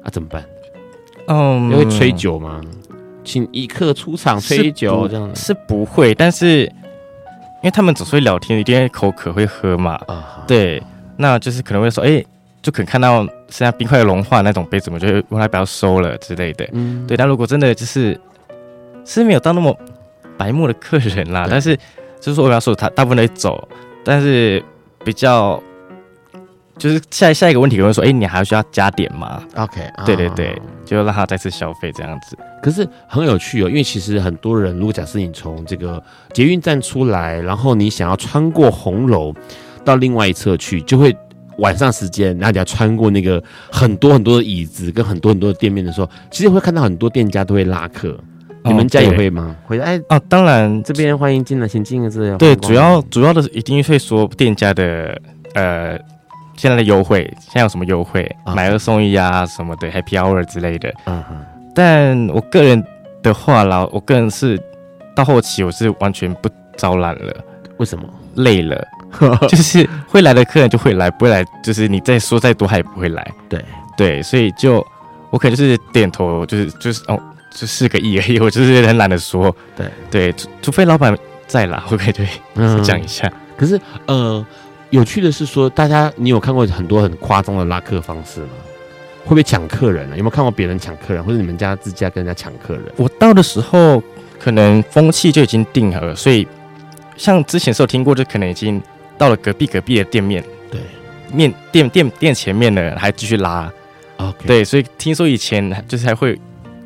[0.03, 0.45] 啊，怎么办？
[1.29, 2.61] 嗯，会吹酒吗？
[3.23, 6.73] 请一客出场吹酒这样子是不会，但是。
[7.63, 9.95] 因为他们总是会聊天，一定会口渴会喝嘛。
[10.07, 10.83] 啊，对，
[11.17, 12.27] 那就是可能会说，哎、欸，
[12.61, 16.69] 就可能看到剩下冰块融化那种杯子，我们就会用来不要收了之类的。
[16.73, 17.17] 嗯，对。
[17.17, 18.21] 但如果真的就是
[19.05, 19.77] 是没有到那么
[20.37, 21.77] 白目的客人啦，但是
[22.21, 23.69] 就是说我要说他大部分都会走，
[24.05, 24.63] 但是
[25.05, 25.63] 比较。
[26.79, 32.37] 就是下下一个问题可能会说，哎、欸，你还需要加点吗？OK，对对对，就让他再次消费这样子。
[32.63, 39.35] 可是很有趣哦，因为其实很多人，如果假设你从这个捷运站出来，然后你想要穿过红楼
[39.85, 41.15] 到另外一侧去，就会
[41.59, 48.19] 晚上时间，然后你要穿过那个很多很多的椅子跟很多很多的店面的时候，其实会看到很多店家都会拉客。
[48.65, 49.55] 哦、你们家也会吗？
[49.67, 52.39] 会哎哦，当然这边欢迎进来，请进来这样。
[52.39, 55.21] 对，主要主要的一定会说店家的
[55.55, 55.99] 呃。
[56.57, 60.93] 现在的优惠，现在有什么优惠.买二送一啊，什么的，Happy Hour 之类的。
[61.07, 61.37] 嗯哼。
[61.75, 62.85] 但我个人
[63.23, 64.61] 的话啦，我个人是
[65.17, 67.35] 到后期我是完全不招揽了。
[67.79, 68.05] 为什么？
[68.35, 68.83] 累了，
[69.49, 73.31] 就是会来的客人就会来，不会来就是你再说再多他也不会来。
[73.49, 73.63] 对
[73.97, 74.87] 对，所以就
[75.31, 78.39] 我可能就是点头，就是就是哦，就四个亿而已。
[78.39, 79.55] 我就是很懒得说。
[79.77, 82.27] 对对，除除非老板在啦，会不会对？
[82.55, 83.31] 嗯，讲一下。
[83.57, 84.45] 可是呃。
[84.93, 88.49] 有趣的是说，大家你有看过很多很夸张的拉客方式吗？
[89.25, 90.17] 会不会抢客人呢？
[90.19, 92.85] 有没有看过别人抢客人，或者你们家自家跟人家抢客人？
[92.97, 94.03] 我到的时候，
[94.39, 96.47] 可能风气就已经定好了，所以
[97.17, 98.83] 像之前是有听过，就可能已经
[99.17, 100.79] 到了隔壁隔壁的店面，对，
[101.33, 103.73] 面店店店前面的还继续拉
[104.19, 106.39] ，OK，对，所以听说以前就是还会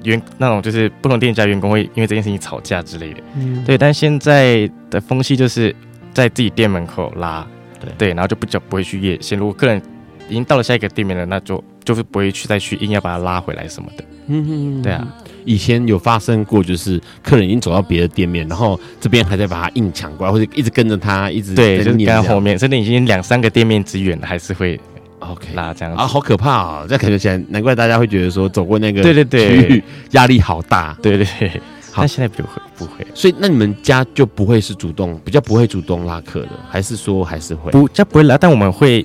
[0.05, 5.75] 员那种就是不同店家员工会因为这件事情吵架之类的，嗯，对，但现在的风气就是
[6.15, 7.45] 在自己店门口拉。
[7.81, 9.39] 对，对，然后就不叫不会去夜线。
[9.39, 9.81] 如果客人
[10.29, 14.05] 已经到了下一个店面了，那就就是不会去再去硬要把他拉回来什么的。
[14.29, 15.07] 嗯哼，对啊，
[15.45, 24.81] 以前有发生过，就是客人已经走到别的店面，然后这边还在把他硬抢过来，或者一直跟着他，一直对，就是跟在后面，甚至已经两三个店面之远了，还是会
[25.21, 26.87] OK 拉这样啊，好可怕啊、哦！
[26.89, 31.63] 这感觉起来，难怪大家会觉得说走过那个对对对区域压力好大，对对对。
[31.97, 37.71] 但现在不会不会，所以那你们家就不会是主动，比较不会主动拉客的，还是说还是会？
[37.73, 39.05] 不，家不会拉，但我们会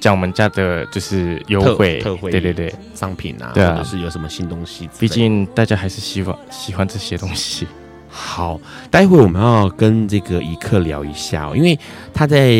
[0.00, 4.88] 讲我们家的就是优惠特惠，对对对，商品啊，对啊，或者是有什么新东西。
[4.98, 7.66] 毕竟大家还是希望喜欢这些东西。
[8.20, 11.78] 好，待会我们要跟这个一克聊一下哦，因为
[12.12, 12.50] 他在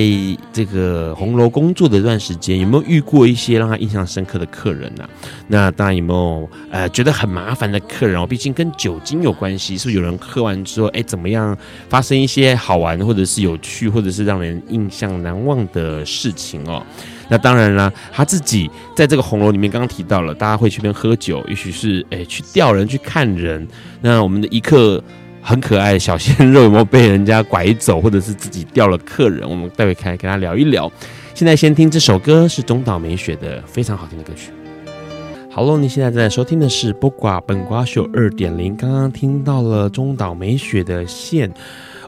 [0.52, 5.04] 这个红楼工作的这段时间，有没有遇过一些让他印象深刻的客人呢、
[5.48, 8.24] 那当然有没有呃觉得很麻烦的客人哦？
[8.24, 11.56] 毕竟跟酒精有关系，是不是有人喝完之后，哎，怎么样
[11.88, 16.80] 发生一些好玩或者是有趣或者是让人印象难忘的事情哦？
[17.28, 23.66] 那当然啦，他自己在这个红楼里面，刚刚提到了，大家会去那边喝酒，也许是哎去钓人、去看人。
[24.00, 25.02] 那我们的一刻。
[25.48, 29.48] 很可爱的小鲜肉有没有被人家拐走，或者是自己掉了客人？
[29.48, 30.92] 我们待会开跟他聊一聊。
[31.34, 34.50] 现在先听这首歌，是中岛美雪的非常好听的歌曲。
[35.50, 41.50] 好喽，你现在正在收听的是《播瓜本瓜秀二点零》，刚刚听到了中岛美雪的线。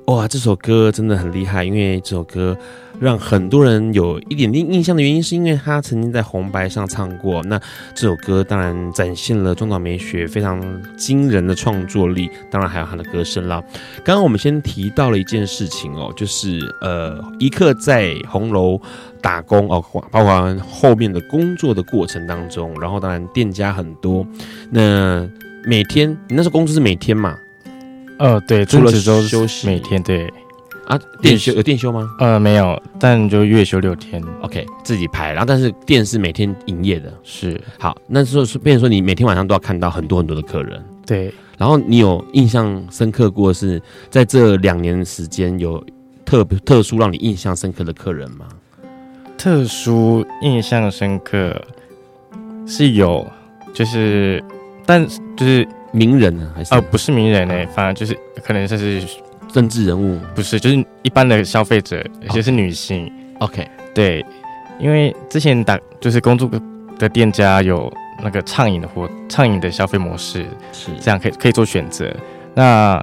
[0.04, 2.54] 哇，这首歌真的很厉害，因为这首歌
[3.00, 7.42] 让很多人有一点点印象的原因，是因为他曾经在红白上唱过。
[7.44, 7.58] 那
[7.94, 10.62] 这首歌当然展现了中岛美雪非常
[10.96, 13.62] 惊人的创作力，当然还有她的歌声啦。
[14.04, 18.78] 刚刚我们先提到了一件事情哦，就是呃，一克在红楼
[19.22, 24.26] 打工哦，包括后面的工作的过程当中，然后当然店家很多，
[24.70, 25.26] 那
[25.64, 27.34] 每天你那时候工作是每天嘛？
[28.18, 30.30] 呃，对，除了周休息，每天对
[30.90, 32.10] 啊，店休有店休吗？
[32.18, 35.30] 呃，没有，但就月休六天，OK，自己排。
[35.30, 37.96] 然后，但是店是每天营业的，是好。
[38.08, 41.32] 那时候是变成说，你每天晚上都要看到很多很多的客人，对。
[41.56, 45.80] 然后你有印象深刻过是在这两年时间有
[46.24, 48.48] 特别特殊让你印象深刻的客人吗？
[49.38, 51.54] 特殊印象深刻
[52.66, 53.24] 是有，
[53.72, 54.42] 就是
[54.84, 55.64] 但就是。
[55.92, 56.48] 名人呢？
[56.54, 59.02] 还是呃，不是名人呢、欸，反而就是可能就是
[59.52, 63.12] 政治人物，不是，就是一般的消费者，尤其是女性。
[63.38, 64.24] OK，对，
[64.78, 66.50] 因为之前打就是工作
[66.98, 72.14] 的店家有那个畅饮的或畅饮的消费模式，是这样可以可以做选择。
[72.54, 73.02] 那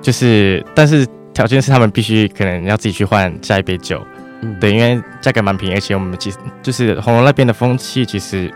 [0.00, 4.00] 就是，但是条件是他们必须可能要自己去换下一杯酒。
[4.42, 8.52] 嗯，对，因为价格蛮便宜，而且我们其实就是红楼那边的风气其实。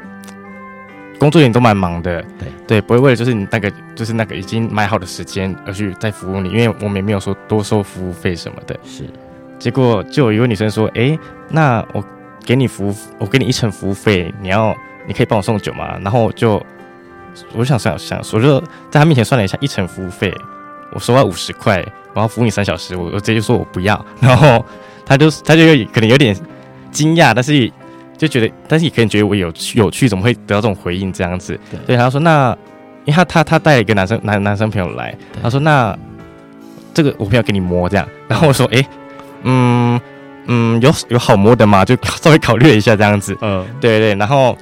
[1.20, 8.74] 工作人员都蛮忙的，对对，不会为了就是你那个就是那个已经买好的时间而去再服务你，因为我们也没有说多收服务费什么的。
[8.82, 9.04] 是，
[9.58, 11.18] 结果就有一位女生说：“哎、欸，
[11.50, 12.02] 那我
[12.42, 14.74] 给你服务，我给你一成服务费，你要
[15.06, 16.54] 你可以帮我送酒吗？”然后就
[17.52, 18.58] 我就想想想，我就
[18.90, 20.34] 在她面前算了一下一成服务费，
[20.94, 24.64] 我收了五十块，我要服务你三小时，我我直接就说我不要，然后
[25.04, 26.34] 她就她就有可能有点
[26.90, 27.70] 惊讶，但是。
[28.20, 31.58] 就觉得，但是你可能觉得我有趣，有趣，怎么会得到这种回应这样子？
[31.70, 32.54] 对，所以他说那，
[33.06, 35.98] 因为他他他带了一个男生男男生朋友来，他说那
[36.92, 38.86] 这个我不要给你摸这样，然后我说哎、欸，
[39.44, 40.00] 嗯
[40.44, 41.82] 嗯，有有好摸的吗？
[41.82, 44.54] 就稍微考虑了一下这样子，嗯，对对，然后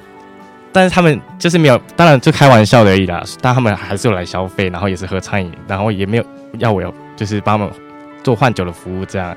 [0.71, 6.23] 但是他们就是没有，当然就开玩笑的而已啦，但他们还是有来消费，然后也是喝餐饮，然后也没有
[6.59, 7.73] 要我要就是帮他们
[8.23, 9.35] 做换酒的服务这样，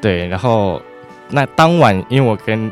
[0.00, 0.82] 对，然后
[1.28, 2.68] 那当晚因为我跟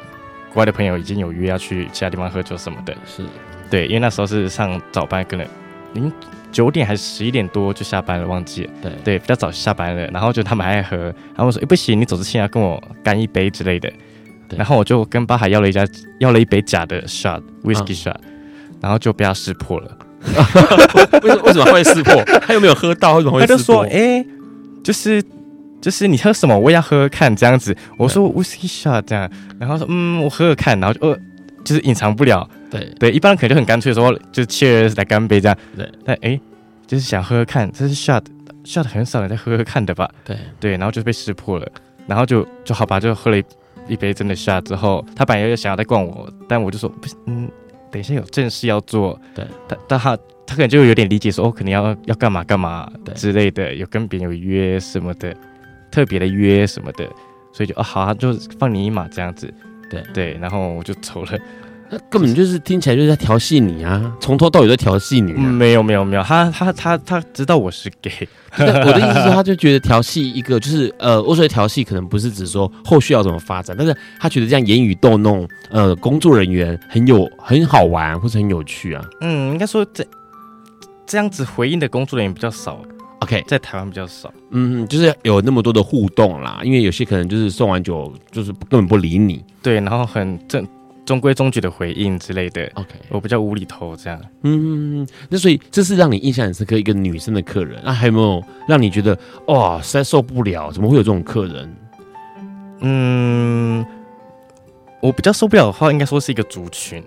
[0.52, 3.22] 国外的朋友已经有约要去其他地方喝酒什么的，是
[3.70, 5.46] 对，因为那时候是上早班，可能
[5.92, 6.10] 零
[6.50, 8.70] 九点还是十一点多就下班了，忘记了。
[8.82, 13.92] 对对，比较早下班了，然后就他们还爱喝，然后我说：“哎、欸，不行，你走之前要跟我干一杯之类的。”
[14.56, 15.86] 然后我就跟巴海要了一家
[16.18, 18.20] 要了一杯假的 shot whisky shot，、啊、
[18.80, 19.98] 然后就被他识破了。
[21.22, 22.24] 为什为什么会识破？
[22.40, 23.56] 他又没有喝到，为什么会识破？
[23.56, 24.26] 他就说：“哎、欸，
[24.82, 25.22] 就是。”
[25.80, 27.76] 就是你喝什么，我也要喝喝看这样子。
[27.96, 31.18] 我说 whisky shot 这样，然后说嗯，我喝喝看，然后就呃，
[31.64, 32.48] 就是隐藏不了。
[32.70, 35.56] 对对，一般人可能就很干脆说，就 cheers 来干杯这样。
[35.76, 36.40] 对，但哎、欸，
[36.86, 38.22] 就是想喝喝看，这是 shot
[38.64, 40.10] shot 很少人在喝喝看的吧？
[40.24, 41.66] 对对，然后就被识破了，
[42.06, 43.44] 然后就就好吧，就喝了一
[43.88, 47.48] 一杯真的 shot 之后，他本来又想要再灌我，但我就说不嗯，
[47.90, 49.18] 等一下有正事要做。
[49.34, 50.14] 对，但但他
[50.46, 55.34] 他可能就有点理解说，哦，可能要要干嘛干嘛之类的，有跟别人有约什么的。
[55.90, 57.04] 特别的约什么的，
[57.52, 59.52] 所以就啊好啊，就放你一马这样子，
[59.90, 61.38] 对对，然后我就走了。
[61.90, 65.54] 那根本就是听起来就是在调戏你啊，从头到尾在调戏你、啊嗯。
[65.54, 68.28] 没有没有没有，他他他他知道我是 gay。
[68.58, 79.02] 我的意思是，他就觉得调戏一个就是呃，我说的调戏可能不是指说后续要怎么发展，但是他觉得这样言语逗弄呃工作人员很有很好玩或者很有趣啊。
[79.22, 80.04] 嗯，应该说这
[81.06, 82.78] 这样子回应的工作人员比较少。
[83.20, 90.66] OK，在台湾比较少，嗯，就是有那么多的互动啦，因为有些可能就是送完酒就是根本不理你，对，然后很正
[91.04, 92.70] 中规中矩的回应之类的。
[92.74, 99.18] OK，我比较无厘头这样，嗯，那所以这是让你印象很深刻一个女生的客人，那还有没有让你觉得
[99.48, 100.70] 哇实在受不了？
[100.70, 101.76] 怎么会有这种客人？
[102.80, 103.84] 嗯，
[105.02, 107.02] 我比较受不了的话，应该说是一个族群，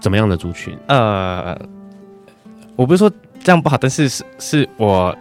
[0.00, 0.74] 怎么样的族群？
[0.86, 1.54] 呃，
[2.74, 3.12] 我不是说。
[3.40, 5.16] 这样不好，但是是是我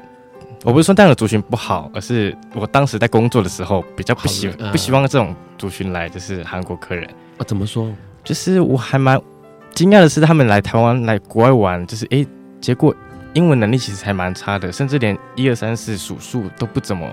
[0.67, 7.41] 我不是说那样的族群不好，而是我当时在工作的时候比较不希、嗯、不希望这种族群来，就是韩国客人啊。
[7.47, 7.89] 怎么说？
[8.21, 9.17] 就是我还蛮
[9.71, 12.27] 惊讶的是，他们来台湾来国外玩，就是哎、欸，
[12.59, 12.93] 结果
[13.31, 17.09] 英文能力其实还蛮差的，甚至连一二三四数数都不怎么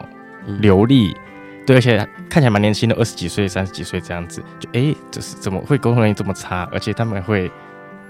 [0.58, 1.12] 流利。
[1.12, 1.98] 嗯、对，而且
[2.28, 6.68] 看起来蛮年轻的，二十几岁、三十几岁这样子，就哎、欸，就是怎么会沟通能力这么差？
[6.72, 7.48] 而且他们会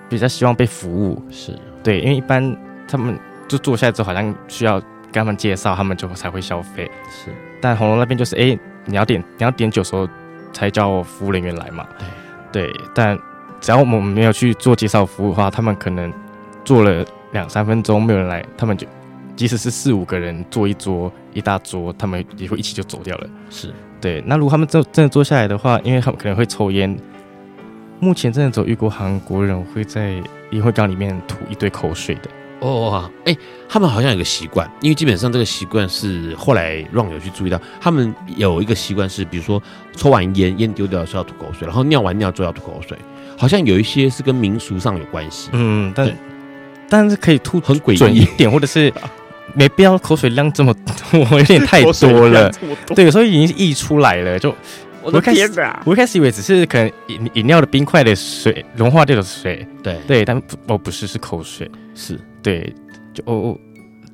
[0.09, 2.57] 比较希望被服务，是对，因为一般
[2.89, 4.81] 他们就坐下来之后，好像需要。
[5.15, 6.91] 跟他们介绍，他们就才会消费。
[7.09, 10.09] 是，但红楼那边就是，哎、欸，你要点你要点酒的时候
[10.53, 11.87] 才叫服务人员来嘛。
[12.51, 12.81] 对，对。
[12.93, 13.17] 但
[13.61, 16.13] 只要我们没有去做介绍服务的话，他们可能
[16.65, 18.85] 坐了两三分钟没有人来，他们就
[19.37, 23.31] 即使是四五个人坐一桌一大桌，他们也会一起就走掉了。
[23.51, 24.21] 是对。
[24.27, 26.99] 那如果他们真真的坐下来的话，因为他们可能会抽烟，
[28.01, 32.29] 目前真的只有遇过韩国人会在烟灰缸里面吐一堆口水的。
[32.65, 33.39] 哦，哎、欸，
[33.69, 39.63] 他们好像有个习惯，因为基本上这个习惯是后来 Ron 有去注意到，他们有一个习惯是，比如说
[39.95, 42.97] 抽完烟，烟丢掉的时候要吐口水，然后尿完尿之后要吐口水，
[43.37, 45.51] 好像有一些是跟民俗上有关系。
[45.53, 46.17] 嗯，但
[46.89, 48.91] 但是可以吐很诡异一点，或者是
[49.53, 50.73] 没必要 口水量这么
[51.11, 52.51] 多，有点太多了。
[52.53, 54.55] 多对，所以已经溢出来了，就
[55.03, 55.83] 我的天哪！
[55.85, 62.19] 我一开始以为只是可能饮饮料的冰块的水融化掉的水，对对，但哦不是，是口水，是。
[62.45, 62.73] 对，
[63.13, 63.59] 就哦哦，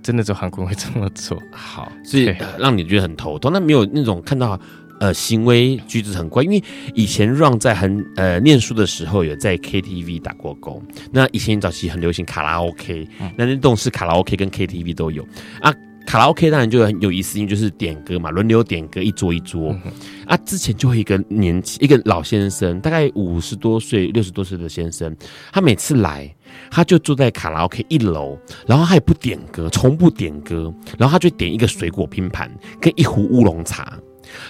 [0.03, 1.37] 真的只有韩国人会这么做。
[1.53, 3.53] 好，所以、呃、让你觉得很头痛。
[3.53, 4.59] 那没有那种看到
[5.01, 6.63] 呃行为举止很怪，因为
[6.95, 10.81] 以前 Run 在很呃念书的时候有在 KTV 打过工。
[11.11, 15.27] 那以前早期很流行卡拉 OK，、嗯、那那栋是卡拉 OK 跟 KTV 都有
[15.61, 15.75] 啊。
[16.11, 19.69] 卡拉 OK 当然就很有意思，因为就是点歌嘛，轮流点歌，一桌一桌。
[19.85, 19.93] 嗯、
[20.27, 25.17] 啊，之前就会一个年轻一个老先生，大概五十多岁、六十多岁的先生，
[25.53, 26.29] 他每次来。
[26.69, 28.37] 他就坐在卡拉 OK 一楼，
[28.67, 32.51] 然后他也不点歌，从不点歌，然后他就点一个水果拼盘
[32.81, 33.97] 跟一壶乌龙茶，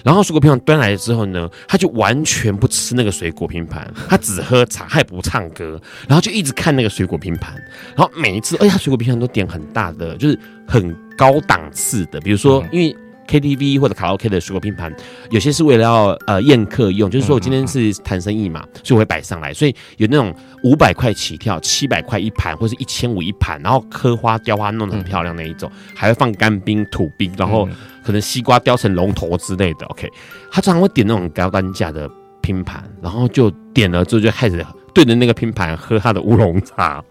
[0.04, 7.54] 然后水果拼盘端来了之后呢，他就完全不吃那个水果拼盘，他只喝茶，他也不唱歌，然后就一直看那个水果拼盘，
[7.96, 12.96] 然后每一次，哎，呀水果拼盘都点很大的，就是很高档次的，比如说因为。
[13.30, 14.92] KTV 或者卡拉 OK 的水果拼盘，
[15.30, 27.68] 有些是为了要呃宴客用，就是说我今天是谈生意嘛，所以我会摆上来，所以有那种五百块起跳，七百块一盘，或是一千五一盘，然后刻花雕花弄得很漂亮那一种，还会放干冰、土冰，然后
[28.02, 29.86] 可能西瓜雕成龙头之类的。
[29.86, 30.08] OK，
[30.50, 32.10] 他常常会点那种高单价的
[32.40, 37.02] 拼盘，然后就点了之后就开始对着那个拼盘喝他的乌龙茶。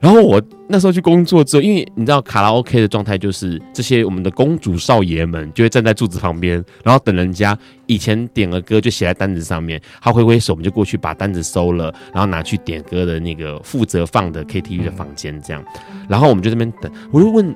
[0.00, 15.64] 然后我那时候去工作之后，因为你知道卡拉 OK 的状态就是这些我们的公主少爷们就会站在柱子旁边，然后等人家以前点了歌就写在单子上面，他挥挥手，我们就过去把单子收了，然后拿去点歌的那个负责放的 KTV 的房间这样，
[16.08, 17.54] 然后我们就这边等，我就问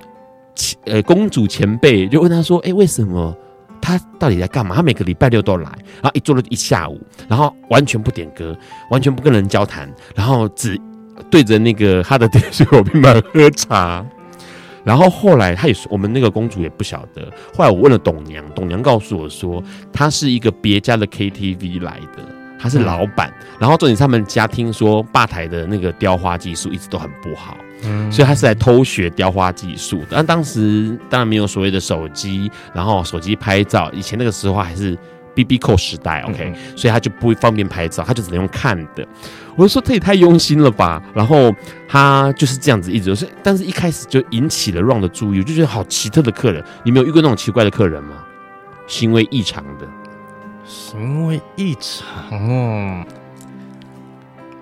[0.55, 3.37] 前呃公主前辈，就问他说，哎，为什么
[3.81, 4.77] 他到底在干嘛？
[4.77, 5.71] 他每个礼拜六都来，
[6.03, 8.57] 然后一坐了一下午，然后完全不点歌，
[8.91, 10.81] 完全不跟人交谈，然后只。
[11.31, 14.05] 对着那个他的水果拼盘喝茶，
[14.85, 17.23] 然后后来他也是我们那个公主也不晓得。
[17.55, 19.63] 后来我问了董娘，董娘告诉我说，
[19.93, 22.25] 他是一个别家的 KTV 来的，
[22.59, 23.33] 他是老板。
[23.59, 30.07] 然后重点是他们家听说吧台的那个雕花技术一直都很不好，嗯，所以他是来偷学雕花技术的。
[30.13, 34.97] 但当时当然没有所谓的手机，然后手机拍照，以前那个时候还是。
[35.39, 39.07] B B 扣时代，OK，嗯，所以他就不会方便拍照，他就只能用看的。
[39.55, 41.01] 我就说这也太用心了吧。
[41.15, 41.55] 然后
[41.89, 46.65] 他就是这样子一直，是但是一开始就引起了 Ron 的注意，我就觉得好奇特的客人。
[46.83, 48.25] 你没有遇过那种奇怪的客人吗？
[48.89, 49.87] 行为异常的，
[50.65, 53.05] 行为异常哦。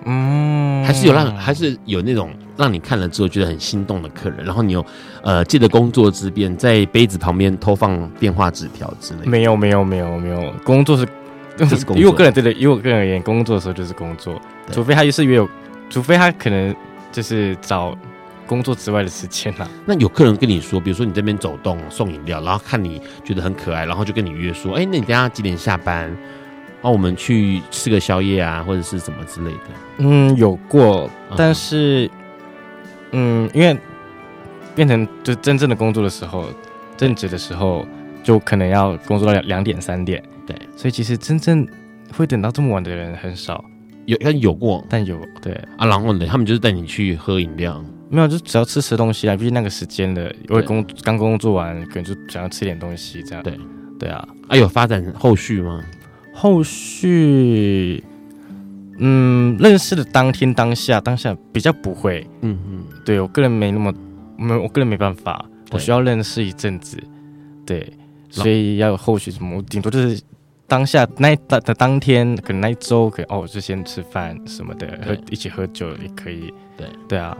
[0.05, 4.85] 嗯，还是有让，还是有那种让你看了之后觉得很心动的客人，然后你有
[5.21, 9.29] 呃借着工作之便在杯子旁边偷放电话纸条之类的。
[9.29, 11.07] 没有没有没有没有，工作是，
[11.55, 11.97] 就是工作。
[11.97, 14.41] 以我个人对的，以我个人而言，工作的时候就是工作，
[14.71, 15.49] 除非他就是约有，
[15.89, 16.75] 除非他可能
[17.11, 17.97] 就是找
[18.45, 19.67] 工作之外的时间啦。
[19.85, 26.09] 那有客人跟你说，比如说你这边走动送饮料，然后看你觉得很可爱，然后就跟你约说，哎，那你等下几点下班？
[26.79, 29.59] 然后我们去吃个宵夜啊，或者是什么之类的。
[29.97, 32.09] 嗯，有过，但是，
[33.11, 33.77] 嗯，因为
[34.75, 36.45] 变成就真正的工作的时候，
[36.95, 37.85] 正职的时候，
[38.23, 40.21] 就可能要工作到两两点三点。
[40.45, 41.67] 对，所以其实真正
[42.15, 43.63] 会等到这么晚的人很少。
[44.05, 45.85] 有，但有过，但有对啊。
[45.85, 49.35] 然后呢，他们就是带你去喝饮料，没有，就只要吃吃东西啊。
[49.35, 53.43] 毕竟那个时间的，因为工刚工作完，可能就想要吃点东西这样。
[53.43, 53.59] 对，
[53.99, 54.25] 对啊。
[54.47, 55.83] 啊，有发展后续吗？
[56.33, 58.01] 后续，
[58.97, 63.93] 嗯，认识的当天当下当下比较不会，嗯嗯，对我个人没那么
[64.37, 66.97] 没，我个人没办法，我需要认识一阵子，
[67.65, 67.91] 对，
[68.29, 70.19] 所以要有后续什么，我顶多就是
[70.67, 76.87] 当下那当的当天，可能那一周可以哦，就先吃饭什么的，喝一起喝酒也可以，对。
[77.07, 77.37] 对啊，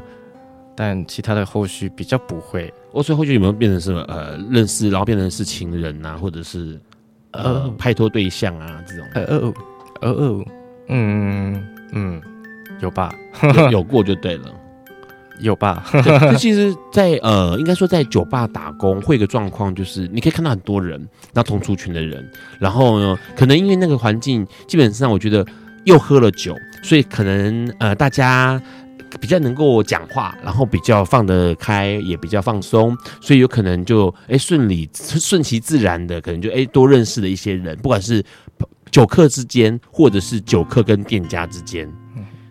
[0.76, 2.72] 但其他的后续比较不会。
[2.92, 6.80] 我说后续有没有变成什么呃认识，然后变成是情人啊，或者是
[7.32, 9.06] 呃拍拖对象啊这种？
[9.14, 9.54] 呃哦
[10.02, 10.46] 哦哦，
[10.90, 11.64] 嗯
[11.94, 12.22] 嗯，
[12.80, 13.14] 有吧？
[13.56, 14.54] 有， 有过就对了。
[15.40, 15.86] 有吧？
[16.32, 22.28] 就其实在，在呃，应该说在酒吧打工，会有个状况就是，你可以看到很多人，那同族群的人，
[22.60, 25.46] 然后呢，可能因为那个环境，基本上我觉得
[25.84, 28.60] 又喝了酒，所以可能呃，大家
[29.22, 38.24] 比较能够讲话，然后比较放得开，也比较放松，所以有可能就哎顺理顺其自然的，可能就哎多认识了一些人，不管是
[38.92, 41.92] 酒客之间，或者是酒客跟店家之间。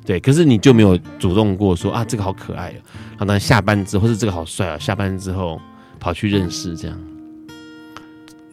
[0.04, 2.78] 对，可是你就没有主动过说啊，这个好可爱哦，
[3.18, 5.60] 好，那下班之后，或是这个好帅啊，下班之后
[5.98, 6.96] 跑去认识这样，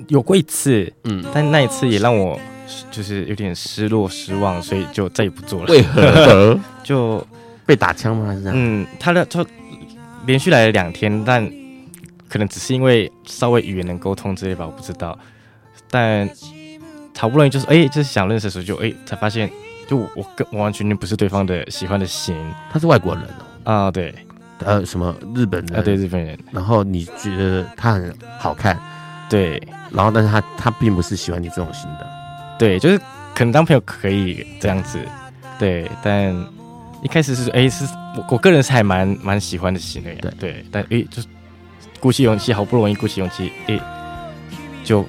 [0.07, 2.39] 有过一次，嗯，但那一次也让我
[2.89, 5.67] 就是有点失落失望，所以就再也不做了。
[5.71, 6.59] 为何？
[6.84, 7.23] 就
[7.67, 8.25] 被打枪吗？
[8.25, 8.55] 还是这样？
[8.57, 9.45] 嗯，他的就
[10.25, 11.47] 连续来了两天，但
[12.27, 15.15] 可能只是因为稍微语言能沟通之类吧，我不知道。
[15.91, 16.27] 但
[17.18, 19.49] 好不容易就是哎，就是想认识的时候就哎，才发现。
[19.86, 22.34] 就我跟完完全全不是对方的喜欢的型，
[22.72, 23.24] 他是外国人
[23.66, 23.70] 哦。
[23.70, 24.16] 啊，对，
[24.59, 25.78] 呃，什么日本人？
[25.78, 26.39] 啊，对，日本人。
[26.53, 28.80] 然后你觉得他很好看，
[29.30, 29.61] 对，
[29.91, 32.07] 然后但是他他并不是喜欢你这种型的，
[32.57, 32.97] 对，就是
[33.36, 34.97] 可能当朋友可以这样子，
[35.59, 36.34] 对，但
[37.03, 37.84] 一开始是哎、欸，是
[38.16, 41.28] 我我个人是还蛮蛮喜欢的型的，对对，但哎、欸，就是
[41.99, 43.82] 鼓起勇气，好不容易鼓起勇气，哎、欸，
[44.82, 45.05] 就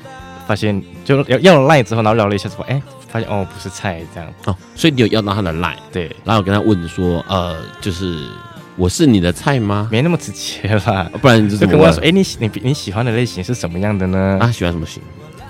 [0.47, 2.75] 发现就要要了赖之后，然后聊了一下，说哎。
[2.75, 2.83] 欸
[3.15, 8.29] 发现哦，不是菜这样哦，所以你有要到他的 line 对，然后我跟他问说，呃，就是
[8.75, 9.89] 我是你的菜吗？
[9.89, 14.37] 没那么直接吧，不然就，就跟我说，哎、欸，你你你喜欢的类型是什么样的呢？
[14.41, 15.01] 啊，喜欢什么型？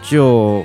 [0.03, 0.62] 就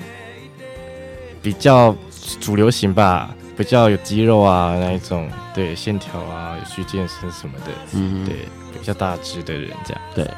[1.41, 1.95] 比较
[2.41, 8.35] 主流型吧，比较有肌肉啊那一种，对，线条啊，有去健身什么的，嗯，对，
[8.77, 10.29] 比较大只的人这样，对，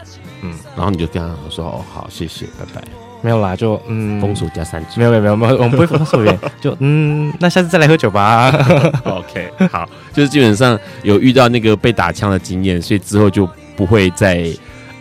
[0.44, 3.11] 嗯，然后你就跟他说，哦，好，谢谢，拜拜。
[3.22, 6.24] 没有啦，就嗯，封锁加三句，没有没有没有没有，我们不会封锁，
[6.60, 8.50] 就 嗯，那下次再来喝酒吧。
[9.06, 14.46] OK，好，就是基本上有遇到那个被打枪的经验，所以之后就不会再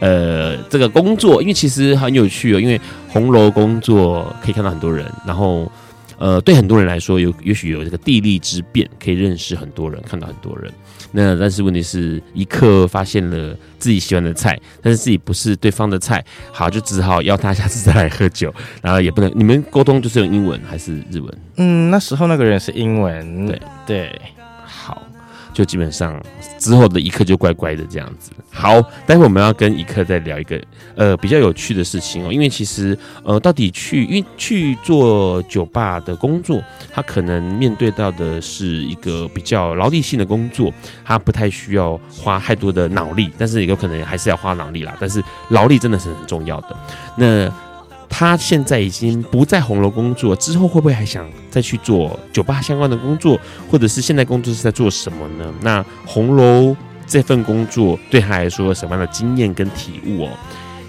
[0.00, 5.70] 呃这个工作，因为其实很有趣哦，因为红楼工作可以看到很多人，然后
[6.20, 10.72] 呃对很多人来说有也许有这个地利之便，可以认识很多人，看到很多人。
[11.10, 21.38] 那但是问题是一刻发现了自己喜欢的菜，但是自己不是对方的菜，好，就只好邀他下次再来喝酒，然后也不能你们沟通就是用英文还是日文？
[21.56, 24.20] 嗯，那时候那个人是英文，对对。
[25.61, 26.18] 就基本上
[26.58, 28.30] 之后的一刻就乖乖的这样子。
[28.50, 30.58] 好，待会我们要跟一刻再聊一个
[30.96, 40.72] 呃比较有趣的事情哦，因为其实呃到底去因为去做酒吧的工作，他可能面对到的是一个比较劳力性的工作，
[41.04, 44.96] 他不太需要花太多的脑力，但是也有可能还是要花脑力啦。
[44.98, 46.76] 但是劳力真的是很重要的。
[47.16, 47.52] 那
[48.11, 53.40] 他现在已经不在红楼工作，之后会不会还想再去做酒吧相关的工作，
[53.70, 55.50] 或者是现在工作是在做什么呢？
[55.62, 60.30] 那红楼这份工作对他来说什么样的经验跟体悟哦？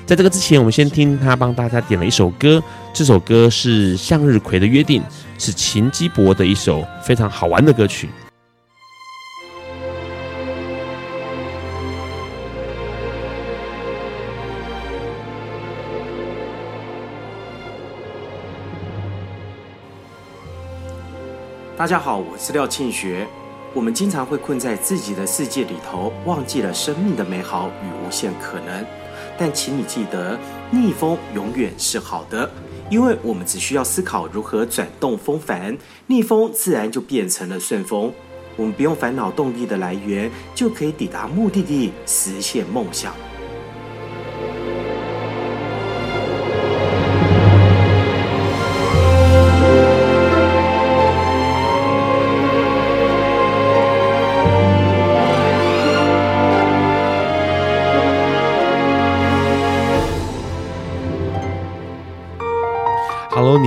[0.06, 2.62] 在这个之前，我们先听他帮大家点了一首歌，
[2.92, 5.02] 这首歌是《向日葵的约定》，
[5.38, 8.10] 是秦基博的一首非常好玩的歌曲。
[21.82, 23.28] 大家好，我是廖庆学。
[23.74, 28.86] 我们经常会困在自己的世界里头，忘记了生命的美好与无限可能。
[29.36, 30.38] 但请你记得，
[30.70, 32.48] 逆风永远是好的，
[32.92, 35.76] 因为我们只需要思考如何转动风帆，
[36.06, 38.14] 逆风自然就变成了顺风。
[38.58, 43.12] 我们不用烦恼动力的来源，就可以抵达目的地，实现梦想。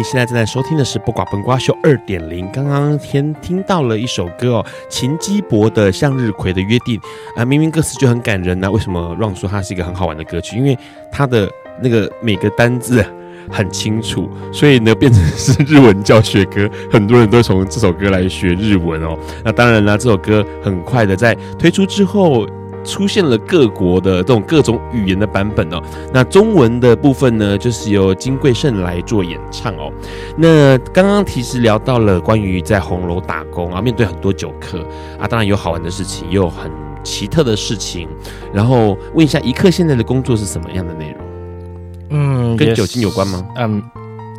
[0.05, 2.47] 现在正在收听的是《不寡本瓜秀二点零》。
[2.53, 7.01] 刚刚先听到了一首歌哦，秦基博的《向日葵的约定》
[7.41, 10.59] 啊，明明歌词就很感人呢，为什么让说它是一个很好玩的歌曲？
[10.59, 10.79] 因为
[11.11, 11.49] 它的
[11.83, 13.03] 那个每个单字
[13.51, 19.19] 很清楚，所以呢变成是日文教学歌，很多人都从这首歌来学日文哦。
[19.43, 22.47] 那当然啦，这首歌很快的在推出之后。
[22.85, 25.83] 出现了各国的这种各种语言的版本哦。
[26.13, 29.93] 那中文的部分呢，就是由金贵胜来做演唱哦。
[30.37, 34.81] 那刚刚其实聊到了关于在红楼打工啊，面对很多酒客
[35.19, 36.71] 啊，当然有好玩的事情，也有很
[37.03, 38.09] 奇特的事情。
[38.53, 41.25] 然后问一下，一刻现在的工作是什么样的内容？
[42.11, 43.45] 嗯，跟酒精有关吗？
[43.57, 43.83] 嗯，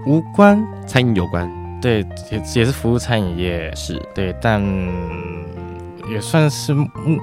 [0.05, 1.51] 无关，餐饮有关。
[1.81, 1.99] 对，
[2.31, 4.63] 也也是服务餐饮业，是对，但
[6.09, 7.19] 也算是嗯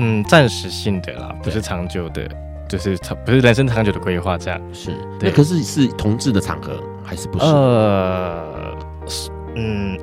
[0.00, 2.26] 嗯暂时性的啦，不是长久的，
[2.68, 4.60] 就是长不是人生长久的规划这样。
[4.72, 4.90] 是，
[5.20, 7.44] 那可是是同志的场合还是不是？
[7.44, 8.74] 呃，
[9.56, 9.98] 嗯，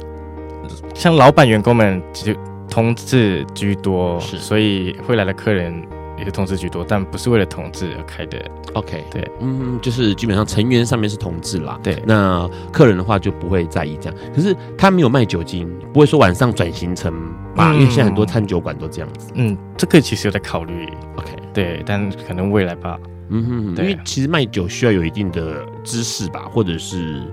[0.93, 2.34] 像老板员工们就
[2.70, 5.84] 同志居多，是，所以会来的客人。
[6.18, 8.43] 也是同志居多，但不是为了同志而开的。
[8.74, 11.80] OK，对，嗯，就是基本上成员上面是同志啦。
[11.84, 14.20] 对，那客人的话就不会在意这样。
[14.36, 17.14] 可是他没有卖酒精，不会说晚上转行程
[17.58, 17.72] 吧？
[17.72, 19.32] 嗯，因为现在很多餐酒馆都这样子。
[19.34, 20.88] 嗯，这个其实有在考虑。
[21.18, 22.97] OK，对，但可能未来吧。
[23.30, 27.24] 嗯哼哼，因为其实卖酒需要有一定的知识吧，或者是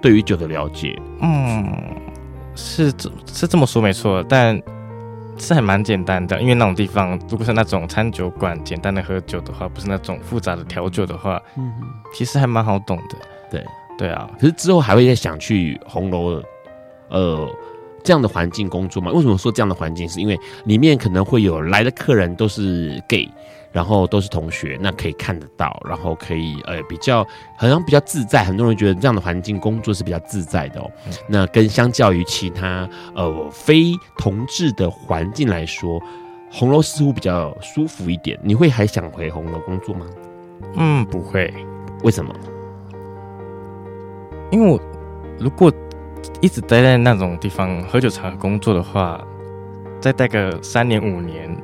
[0.00, 0.96] 对于酒的了解。
[1.20, 1.66] 嗯，
[2.54, 4.62] 是这是这么说没错，但。
[5.38, 11.70] 是还蛮简单的，因为那种地方，如果是那种餐酒馆，简单的喝酒的话，不是那种复杂的调酒的话，嗯，
[12.14, 13.18] 其实还蛮好懂的。
[13.50, 13.62] 对，
[13.98, 14.26] 对啊。
[14.40, 16.42] 可是之后还会再想去红楼，
[17.10, 17.46] 呃，
[18.06, 19.10] 这样的环境工作吗？
[19.10, 20.08] 为什么说这样的环境？
[20.08, 23.28] 是因为里面可能会有来的客人都是 gay。
[23.72, 27.22] 然后都是同学，那可以看得到，然后可以呃比较
[27.58, 30.90] 好像比较自在，很多人觉得这样的环境工作是比较自在的哦。
[31.06, 36.00] 嗯、那跟相较于其他呃非同志的环境来说，
[36.50, 38.38] 红楼似乎比较舒服一点。
[38.42, 40.06] 你会还想回红楼工作吗？
[40.76, 41.52] 嗯，不会。
[42.02, 42.34] 为什么？
[44.50, 44.80] 因为我
[45.38, 45.70] 如果
[46.40, 49.20] 一直待在那种地方喝酒场工作的话，
[50.00, 51.56] 再待个三年五年。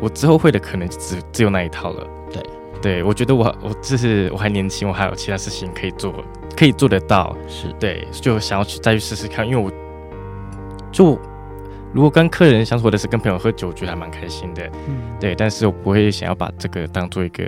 [0.00, 2.06] 我之后会的可能只只有那一套了。
[2.32, 2.42] 对，
[2.80, 6.14] 对我觉得我我就是我还年轻，我还有其他事情可以做，
[6.56, 7.36] 可以做得到。
[7.46, 9.70] 是对，就想要去再去试试看，因为我
[10.90, 11.18] 就
[11.92, 14.66] 如果跟客人相处或者是跟朋友喝酒，我觉得还蛮开心的。
[14.88, 17.44] 嗯，对，但是我不会想要把这个当做一个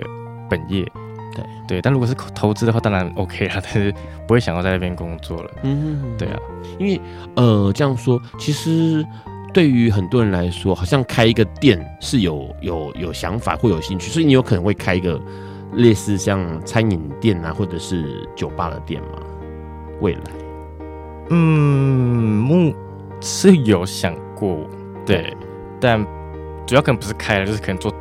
[0.47, 0.85] 本业。
[1.33, 3.93] 对对，但如果是投资的话，当然 OK 了，但是
[4.27, 5.51] 不会想要在那边工作了。
[5.63, 6.39] 嗯对啊，
[6.79, 6.99] 因为
[7.35, 9.05] 呃这样说，其实。
[9.53, 15.21] 对于很多人来说，好像开一个店是有有有想法或有兴趣，所以你有可能会开一个
[15.73, 19.19] 类似像餐饮店啊，或者是酒吧的店吗？
[20.01, 20.21] 未来，
[21.29, 22.73] 嗯，目
[23.21, 24.57] 是有想过，
[25.05, 25.37] 对，
[25.79, 26.03] 但
[26.65, 27.93] 主要可能不是开了，就是可能做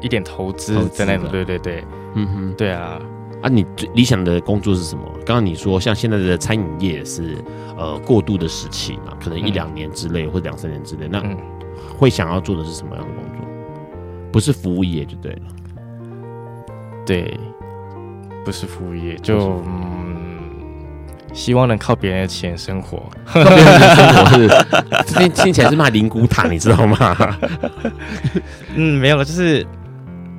[0.00, 1.84] 一点投资在那种，对对对，
[2.16, 2.98] 嗯哼，对啊。
[3.42, 5.04] 啊，你最理想的工作是什么？
[5.26, 7.36] 刚刚你说像现在的餐饮业是
[7.76, 11.22] 呃过渡的时期嘛，可能一两年之内、嗯、或者两三年之内，那
[11.98, 13.46] 会想要做的是什么样的工作？
[14.32, 15.40] 不是服务业就对了。
[17.04, 17.38] 对，
[18.42, 20.38] 不是服务业，就嗯，
[21.34, 23.02] 希望能靠别人的钱生活。
[23.26, 24.48] 靠别人的生活是，
[25.06, 27.38] 这边听起来是骂灵骨塔，你知道吗？
[28.74, 29.64] 嗯，没有了，就是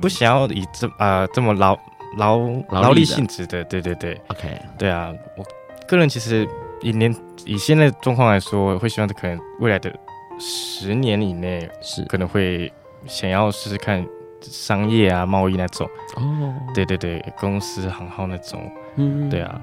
[0.00, 1.78] 不想要以这啊、呃、这么劳。
[2.16, 2.38] 劳
[2.70, 5.44] 劳力性质的，对对对，OK，对啊，我
[5.86, 6.48] 个人其实
[6.80, 9.94] 以年以现在状况来说，我会希望可能未来的
[10.40, 12.02] 十年以内是。
[12.04, 12.72] 可能会
[13.06, 14.04] 想要试试看
[14.40, 15.86] 商业啊、贸易那种。
[16.16, 19.60] 哦，对对对，公司行号那种，嗯，对啊，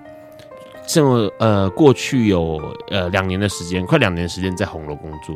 [0.86, 5.36] 这么呃，过去有呃两年的时间，快两年的时间在红楼工作。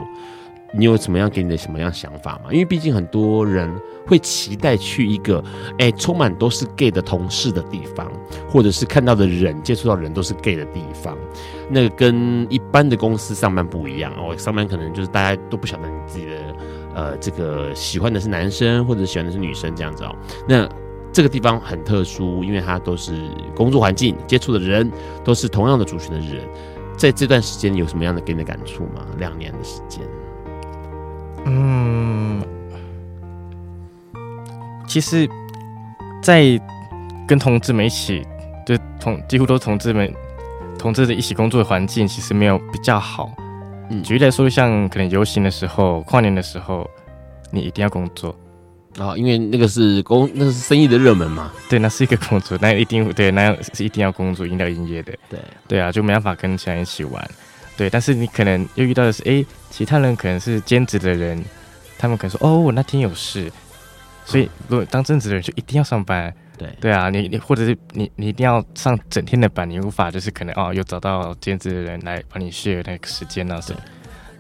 [0.72, 2.52] 你有什么样给你的什么样想法吗？
[2.52, 3.70] 因为毕竟很多人
[4.06, 5.44] 会期待去一个
[5.80, 8.12] 哎、充满都是 gay 的同事的地方，
[8.50, 11.18] 或者是看到的人接触到的人都是 gay 的地方，
[11.70, 14.36] 那个跟一般的公司上班不一样哦。
[14.38, 16.32] 上班可能就是大家都不晓得你自己的
[16.94, 20.16] 呃这个喜欢的是男生或者喜欢的是女生这样子哦。
[20.48, 20.70] 那
[21.12, 24.90] 这个地方很特殊，因为它都是工作环境，接触的人
[25.24, 26.48] 都是同样的族群的人，
[26.96, 29.06] 在这段时间有什么样的给你的感触吗？
[29.18, 30.04] 两年的时间。
[31.46, 32.42] 嗯，
[34.88, 35.28] 其实，
[36.22, 36.60] 在
[37.28, 38.26] 跟同志们一起，
[38.66, 40.14] 就同几乎都是同志们，
[40.78, 43.32] 同志的一起工作的环境，其实没有比较好。
[43.90, 46.90] 嗯，举例来说，像可能游行的时候、跨年的时候，
[47.52, 48.36] 你一定要工作
[49.00, 51.52] 啊，因为那个是工，那是生意的热门嘛。
[51.70, 55.14] 对，那是一个工作，那一定对，那样是一定要工作，一定要营业的。
[55.30, 57.30] 对，对啊，就没办法跟其他人一起玩。
[57.80, 61.42] 对，但是你可能又遇到的是，哎，其他人可能是兼职的人，
[61.98, 63.50] 他们可能说，哦，我那天有事，
[64.26, 66.34] 所以如果当正职的人就一定要上班。
[66.58, 73.80] 对，对啊，你你或者是你你一定要上整天的班，你无法就是可能哦，有找到兼职的人来帮你 share 那个时间啊什么。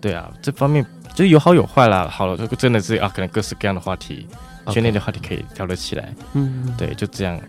[0.01, 0.85] 对啊，这方面
[1.15, 2.09] 就是有好有坏啦。
[2.11, 4.27] 好了，这个真的是啊，可能各式各样的话题，
[4.67, 6.13] 圈内的话题可以聊得起来。
[6.33, 7.39] 嗯，对，就这样，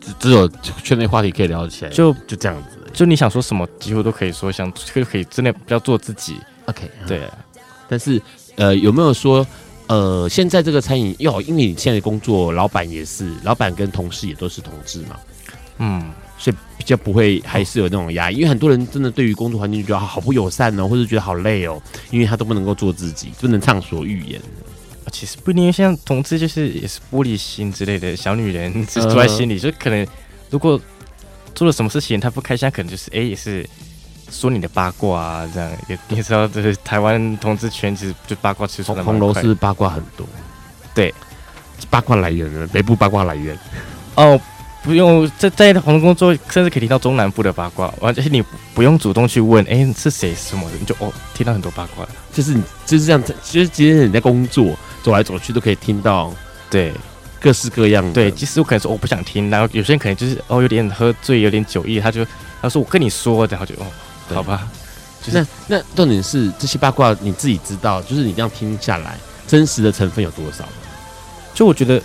[0.00, 0.48] 只只有
[0.82, 2.77] 圈内话题可以聊得起来，就就这样子。
[2.92, 6.36] 就你想说什么，几乎都可以说，想就可以真的不要做自己。
[6.66, 7.38] OK，对啊。
[7.88, 8.20] 但是
[8.56, 9.46] 呃，有没有说
[9.86, 15.16] 呃，现在这个餐饮，哟，因为你现在的工作，老板也是，老板跟同事也都是同志嘛。
[15.78, 16.10] 嗯。
[16.40, 21.82] 所以比较不会，还是有那种压抑，因为很多人真的对于工作环境就觉得好不友善哦，或者觉得好累哦，
[22.12, 24.40] 因为他都不能够做自己，不能畅所欲言。
[25.10, 30.06] 其实不一定，像同志就是也是玻璃心之类的小女人， 只是坐在心里，呃、就可能
[30.48, 30.80] 如果
[31.58, 33.68] 做了什么事情他不开心，可能就是哎、欸、也是
[34.30, 40.24] 说你的八卦啊，这样也你知道，就是台湾同志圈其实就八卦其实红楼是八卦很多，
[40.94, 41.12] 对，
[41.90, 43.58] 八卦来源呢，北部八卦来源。
[44.14, 44.40] 哦。
[44.80, 48.42] 不用在在红楼工作，甚至可以听到中南部的八卦，而且你
[48.74, 56.32] 不用主动去问，哎、欸，是谁什么的，你就哦听到很多八卦，就是你就是这样，其实今天你在工作走来走去都可以听到，
[56.70, 56.94] 对，
[57.40, 58.12] 各式各样的。
[58.12, 62.26] 对，其实我可能说我不想听，然后有些人可能就是哦有点喝醉，有点酒意，他就
[62.60, 63.86] 他说我跟你说，然后就哦
[64.34, 64.68] 好吧。
[65.22, 69.16] 就是、那那重点是这些八卦你自己知道，就是你这样听下来，
[69.46, 70.64] 真实的成分有多少？
[71.54, 72.02] 就我觉得。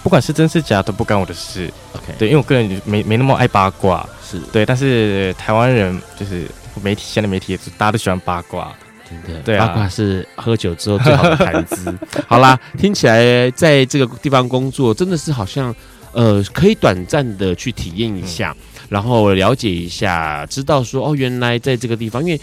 [0.00, 6.48] 不管是真是假都不干我的事，OK，对，因为我个人没没那么爱八卦，是对，但是台湾人就是
[6.80, 8.72] 媒体，现在媒体也是大家都喜欢八卦，
[9.08, 11.96] 真的，对啊，八卦是喝酒之后最好的谈资。
[12.28, 15.74] 好啦，听起来在这个地方工作真的是好像
[16.12, 22.40] 呃可以短暂的去体验一下，嗯、然后了解一下，知道说哦，原来在这个地方，因为。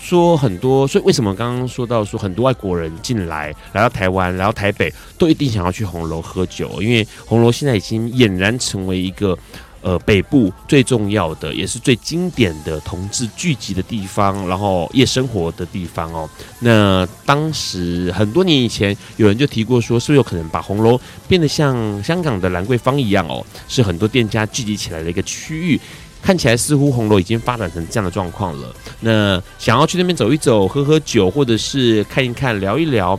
[0.00, 9.36] 说很多，所以为什么刚刚说到说很多外国人进来来到台湾，来到台北，都一定想要去红楼喝酒，因为红楼现在已经俨然成为一个
[9.80, 16.28] 呃北部最重要的，也是最经典的同志聚集的地方，然后夜生活的地方哦。
[16.60, 25.80] 那当时很多年以前，有人就提过说，是不是有可能把红楼变得像香港的兰桂坊一样哦，是很多店家聚集起来的一个区域。
[26.20, 28.74] 看起来似乎红楼已经发展成这样的状况了。
[28.98, 33.18] 那想要去那边走一走、喝喝酒，或者是看一看、聊一聊，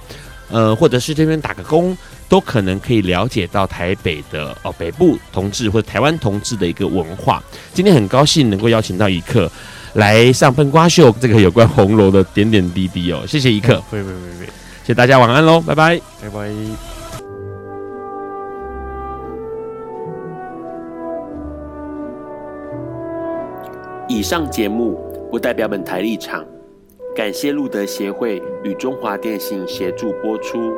[0.50, 1.98] 呃，或者是这边打个工，
[2.30, 7.44] 都可能可以了解到台北的哦北部同志或者台湾同志的一个文化。
[7.74, 9.52] 今天很高兴能够邀请到一刻
[9.96, 13.24] 来上笨瓜秀，这个有关红楼的点点滴滴哦。
[13.28, 14.46] 谢谢一刻，会会不会，
[14.84, 16.50] 谢谢大家，晚安喽，拜拜，拜拜。
[24.08, 25.00] 以上节目
[25.30, 26.44] 不代表本台立场，
[27.16, 30.74] 感谢路德协会与中华电信协助播出。